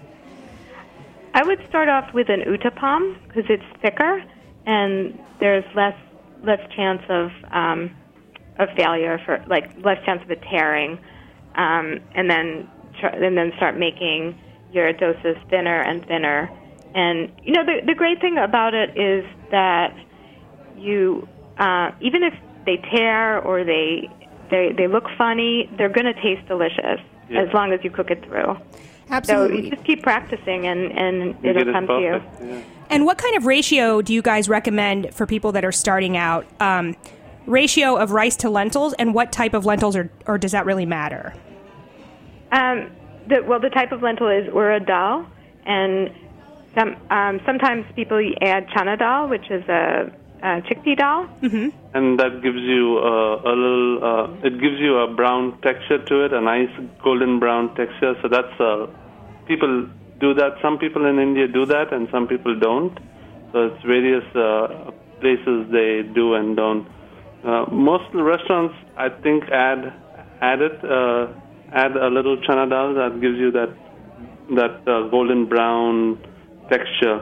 I 1.33 1.43
would 1.43 1.59
start 1.67 1.89
off 1.89 2.13
with 2.13 2.29
an 2.29 2.43
utapam 2.47 3.17
because 3.27 3.43
it's 3.49 3.81
thicker 3.81 4.23
and 4.65 5.19
there's 5.41 5.65
less 5.75 5.97
less 6.43 6.61
chance 6.77 7.01
of 7.09 7.29
um, 7.51 7.91
of 8.57 8.69
failure 8.77 9.19
for 9.25 9.43
like 9.47 9.69
less 9.83 10.01
chance 10.05 10.21
of 10.23 10.31
it 10.31 10.41
tearing, 10.49 10.97
um, 11.55 11.99
and 12.15 12.29
then 12.29 12.69
tr- 12.99 13.07
and 13.07 13.37
then 13.37 13.51
start 13.57 13.77
making 13.77 14.37
your 14.71 14.91
dosas 14.93 15.37
thinner 15.49 15.81
and 15.81 16.05
thinner. 16.07 16.49
And 16.95 17.31
you 17.43 17.53
know 17.53 17.65
the 17.65 17.81
the 17.85 17.95
great 17.95 18.19
thing 18.21 18.37
about 18.37 18.73
it 18.73 18.97
is 18.97 19.25
that 19.51 19.95
you 20.77 21.27
uh, 21.57 21.91
even 22.01 22.23
if 22.23 22.33
they 22.65 22.77
tear 22.91 23.39
or 23.39 23.63
they 23.63 24.09
they 24.49 24.73
they 24.77 24.87
look 24.87 25.05
funny, 25.17 25.69
they're 25.77 25.89
going 25.89 26.05
to 26.05 26.13
taste 26.21 26.47
delicious 26.47 26.99
Yeah. 27.29 27.41
as 27.43 27.53
long 27.53 27.71
as 27.73 27.79
you 27.83 27.89
cook 27.91 28.11
it 28.11 28.23
through. 28.25 28.57
Absolutely. 29.09 29.57
So 29.57 29.63
you 29.63 29.69
just 29.71 29.83
keep 29.85 30.01
practicing, 30.03 30.65
and 30.67 30.91
and 30.91 31.15
You 31.43 31.49
it'll 31.49 31.53
get 31.65 31.67
it 31.67 31.73
come 31.73 31.87
to 31.87 31.93
you. 31.99 32.21
Yeah. 32.47 32.61
And 32.89 33.05
what 33.05 33.17
kind 33.17 33.35
of 33.35 33.45
ratio 33.45 34.01
do 34.01 34.13
you 34.13 34.21
guys 34.21 34.47
recommend 34.47 35.13
for 35.15 35.25
people 35.25 35.51
that 35.53 35.65
are 35.65 35.71
starting 35.71 36.15
out? 36.15 36.45
Um, 36.59 36.95
ratio 37.45 37.95
of 37.95 38.11
rice 38.11 38.35
to 38.37 38.49
lentils, 38.49 38.93
and 38.93 39.13
what 39.13 39.31
type 39.31 39.53
of 39.53 39.65
lentils, 39.65 39.95
or 39.95 40.09
or 40.25 40.37
does 40.37 40.51
that 40.51 40.65
really 40.65 40.85
matter? 40.85 41.33
Um, 42.51 42.91
the, 43.27 43.43
well, 43.43 43.59
the 43.59 43.69
type 43.69 43.91
of 43.91 44.01
lentil 44.01 44.27
is 44.29 44.47
urad 44.47 44.85
dal, 44.87 45.25
and 45.65 46.11
Some, 46.75 46.95
um, 47.11 47.39
sometimes 47.45 47.85
people 47.95 48.17
add 48.41 48.67
chana 48.69 48.97
dal, 48.97 49.27
which 49.29 49.47
is 49.51 49.63
a, 49.69 50.11
a 50.41 50.61
chickpea 50.67 50.97
dal. 50.97 51.29
and 51.93 52.19
that 52.19 52.41
gives 52.41 52.61
you 52.73 52.97
uh, 52.97 53.51
a 53.51 53.53
little. 53.63 54.03
Uh, 54.03 54.47
it 54.47 54.59
gives 54.59 54.79
you 54.79 54.97
a 54.97 55.07
brown 55.13 55.59
texture 55.61 56.03
to 56.03 56.25
it, 56.25 56.33
a 56.33 56.41
nice 56.41 56.73
golden 57.03 57.39
brown 57.39 57.75
texture. 57.75 58.15
So 58.21 58.27
that's 58.27 58.59
uh, 58.59 58.87
people 59.47 59.87
do 60.19 60.33
that. 60.33 60.57
Some 60.61 60.77
people 60.79 61.05
in 61.05 61.19
India 61.19 61.47
do 61.47 61.65
that, 61.67 61.93
and 61.93 62.07
some 62.11 62.27
people 62.27 62.57
don't. 62.59 62.97
So 63.51 63.67
it's 63.67 63.83
various 63.83 64.25
uh, 64.35 64.91
places 65.21 65.69
they 65.71 66.01
do 66.19 66.33
and 66.33 66.55
don't. 66.55 66.87
Uh, 67.43 67.65
most 67.71 68.05
restaurants, 68.13 68.75
I 68.97 69.09
think, 69.09 69.43
add 69.51 69.93
add 70.41 70.61
it, 70.61 70.83
uh, 70.83 71.27
add 71.73 71.95
a 71.95 72.07
little 72.07 72.37
chana 72.37 72.69
dal 72.69 72.93
that 72.95 73.19
gives 73.21 73.37
you 73.37 73.51
that 73.51 73.75
that 74.55 74.87
uh, 74.87 75.09
golden 75.09 75.47
brown 75.47 76.19
texture, 76.69 77.19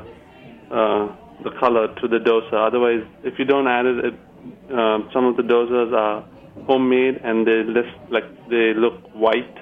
uh, 0.72 1.08
the 1.44 1.52
color 1.60 1.88
to 2.02 2.08
the 2.08 2.18
dosa. 2.18 2.68
Otherwise, 2.68 3.04
if 3.24 3.40
you 3.40 3.46
don't 3.46 3.68
add 3.68 3.86
it, 3.86 4.06
it 4.06 4.14
um, 4.74 5.10
some 5.14 5.26
of 5.26 5.38
the 5.38 5.44
dosas 5.44 5.94
are 5.94 6.24
homemade 6.66 7.20
and 7.24 7.48
they 7.48 7.64
list, 7.64 7.96
like 8.10 8.26
they 8.50 8.74
look 8.76 8.96
white. 9.16 9.58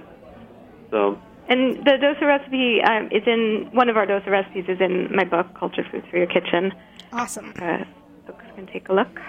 So 0.92 1.20
And 1.48 1.78
the 1.86 1.98
dosa 2.04 2.22
recipe 2.22 2.82
um, 2.82 3.08
is 3.12 3.24
in 3.26 3.70
one 3.72 3.90
of 3.90 3.98
our 3.98 4.06
dosa 4.06 4.28
recipes 4.28 4.66
is 4.68 4.80
in 4.80 5.10
my 5.16 5.24
book, 5.24 5.48
Cultured 5.58 5.88
Foods 5.92 6.06
for 6.10 6.18
Your 6.18 6.28
Kitchen. 6.28 6.74
Awesome. 7.12 7.54
Uh, 7.60 7.86
folks 8.28 8.46
can 8.56 8.68
take 8.68 8.90
a 8.90 8.94
look. 8.94 9.20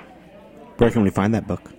Where 0.80 0.90
can 0.90 1.02
we 1.02 1.10
find 1.10 1.34
that 1.34 1.46
book? 1.46 1.70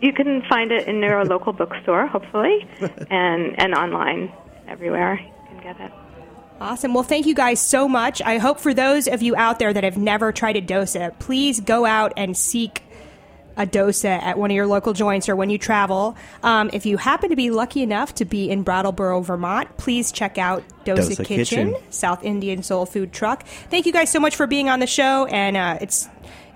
You 0.00 0.12
can 0.12 0.42
find 0.48 0.72
it 0.72 0.88
in 0.88 1.00
your 1.00 1.24
local 1.24 1.52
bookstore, 1.52 2.08
hopefully, 2.08 2.66
and 3.10 3.58
and 3.60 3.74
online 3.74 4.32
everywhere. 4.66 5.20
You 5.20 5.60
can 5.60 5.62
get 5.62 5.80
it. 5.80 5.92
Awesome. 6.60 6.94
Well, 6.94 7.04
thank 7.04 7.26
you 7.26 7.34
guys 7.34 7.60
so 7.60 7.88
much. 7.88 8.20
I 8.20 8.38
hope 8.38 8.58
for 8.58 8.74
those 8.74 9.06
of 9.06 9.22
you 9.22 9.36
out 9.36 9.60
there 9.60 9.72
that 9.72 9.84
have 9.84 9.96
never 9.96 10.32
tried 10.32 10.56
a 10.56 10.60
dosa, 10.60 11.16
please 11.20 11.60
go 11.60 11.86
out 11.86 12.12
and 12.16 12.36
seek 12.36 12.82
a 13.56 13.64
dosa 13.64 14.20
at 14.20 14.36
one 14.36 14.50
of 14.50 14.54
your 14.56 14.66
local 14.66 14.92
joints 14.92 15.28
or 15.28 15.36
when 15.36 15.50
you 15.50 15.58
travel. 15.58 16.16
Um, 16.42 16.70
if 16.72 16.86
you 16.86 16.96
happen 16.96 17.30
to 17.30 17.36
be 17.36 17.50
lucky 17.50 17.82
enough 17.82 18.16
to 18.16 18.24
be 18.24 18.50
in 18.50 18.64
Brattleboro, 18.64 19.20
Vermont, 19.20 19.76
please 19.76 20.10
check 20.10 20.38
out 20.38 20.64
Dosa, 20.84 21.10
Dosa 21.10 21.24
Kitchen, 21.24 21.70
Kitchen. 21.70 21.76
South 21.90 22.24
Indian 22.24 22.64
Soul 22.64 22.84
Food 22.84 23.12
Truck. 23.12 23.46
Thank 23.70 23.86
you 23.86 23.92
guys 23.92 24.10
so 24.10 24.18
much 24.18 24.34
for 24.34 24.48
being 24.48 24.68
on 24.68 24.80
the 24.80 24.86
show, 24.88 25.26
and 25.26 25.56
uh, 25.56 25.78
it's 25.80 26.08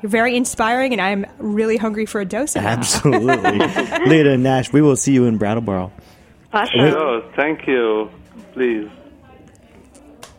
you're 0.03 0.11
very 0.11 0.37
inspiring, 0.37 0.93
and 0.93 1.01
I'm 1.01 1.27
really 1.39 1.77
hungry 1.77 2.07
for 2.07 2.21
a 2.21 2.27
dosa. 2.27 2.57
now. 2.63 2.69
Absolutely. 2.69 3.59
Leda 4.07 4.33
and 4.33 4.43
Nash, 4.43 4.73
we 4.73 4.83
will 4.83 4.97
see 4.97 5.13
you 5.13 5.27
in 5.27 5.39
Brattleboro. 5.39 5.93
Awesome. 6.53 6.81
oh, 6.81 7.23
thank 7.37 7.67
you. 7.67 8.11
Please. 8.53 8.89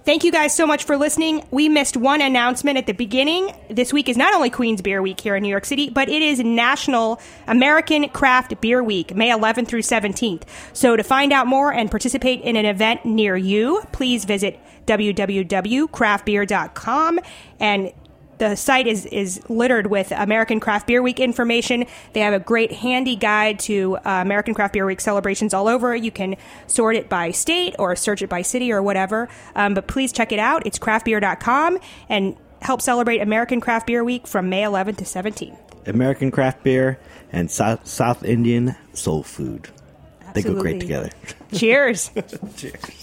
Thank 0.05 0.25
you 0.25 0.33
guys 0.33 0.53
so 0.53 0.67
much 0.67 0.83
for 0.83 0.97
listening. 0.97 1.45
We 1.49 1.69
missed 1.69 1.95
one 1.95 2.19
announcement 2.19 2.77
at 2.77 2.87
the 2.87 2.91
beginning. 2.91 3.55
This 3.69 3.93
week 3.93 4.09
is 4.09 4.17
not 4.17 4.33
only 4.33 4.49
Queen's 4.49 4.81
Beer 4.81 5.01
Week 5.01 5.17
here 5.17 5.33
in 5.37 5.43
New 5.43 5.49
York 5.49 5.63
City, 5.63 5.89
but 5.89 6.09
it 6.09 6.21
is 6.21 6.41
National 6.41 7.21
American 7.47 8.09
Craft 8.09 8.59
Beer 8.59 8.83
Week, 8.83 9.15
May 9.15 9.29
11th 9.29 9.69
through 9.69 9.83
17th. 9.83 10.41
So 10.73 10.97
to 10.97 11.03
find 11.03 11.31
out 11.31 11.47
more 11.47 11.71
and 11.71 11.89
participate 11.89 12.41
in 12.41 12.57
an 12.57 12.65
event 12.65 13.05
near 13.05 13.37
you, 13.37 13.81
please 13.93 14.25
visit 14.25 14.59
www.craftbeer.com 14.87 17.19
and 17.61 17.93
the 18.37 18.55
site 18.55 18.87
is, 18.87 19.05
is 19.05 19.41
littered 19.49 19.87
with 19.87 20.11
American 20.11 20.59
Craft 20.59 20.87
Beer 20.87 21.01
Week 21.01 21.19
information. 21.19 21.85
They 22.13 22.21
have 22.21 22.33
a 22.33 22.39
great 22.39 22.71
handy 22.71 23.15
guide 23.15 23.59
to 23.59 23.97
uh, 23.97 24.21
American 24.21 24.53
Craft 24.53 24.73
Beer 24.73 24.85
Week 24.85 25.01
celebrations 25.01 25.53
all 25.53 25.67
over. 25.67 25.95
You 25.95 26.11
can 26.11 26.35
sort 26.67 26.95
it 26.95 27.09
by 27.09 27.31
state 27.31 27.75
or 27.79 27.95
search 27.95 28.21
it 28.21 28.29
by 28.29 28.41
city 28.41 28.71
or 28.71 28.81
whatever. 28.81 29.29
Um, 29.55 29.73
but 29.73 29.87
please 29.87 30.11
check 30.11 30.31
it 30.31 30.39
out. 30.39 30.65
It's 30.65 30.79
craftbeer.com 30.79 31.79
and 32.09 32.37
help 32.61 32.81
celebrate 32.81 33.19
American 33.19 33.61
Craft 33.61 33.87
Beer 33.87 34.03
Week 34.03 34.27
from 34.27 34.49
May 34.49 34.63
11th 34.63 34.97
to 34.97 35.03
17th. 35.03 35.57
American 35.87 36.31
craft 36.31 36.63
beer 36.63 36.97
and 37.31 37.51
South, 37.51 37.85
South 37.85 38.23
Indian 38.23 38.75
soul 38.93 39.23
food. 39.23 39.67
They 40.33 40.41
go 40.41 40.59
great 40.59 40.79
together. 40.79 41.09
Cheers. 41.53 42.09
Cheers. 42.55 43.02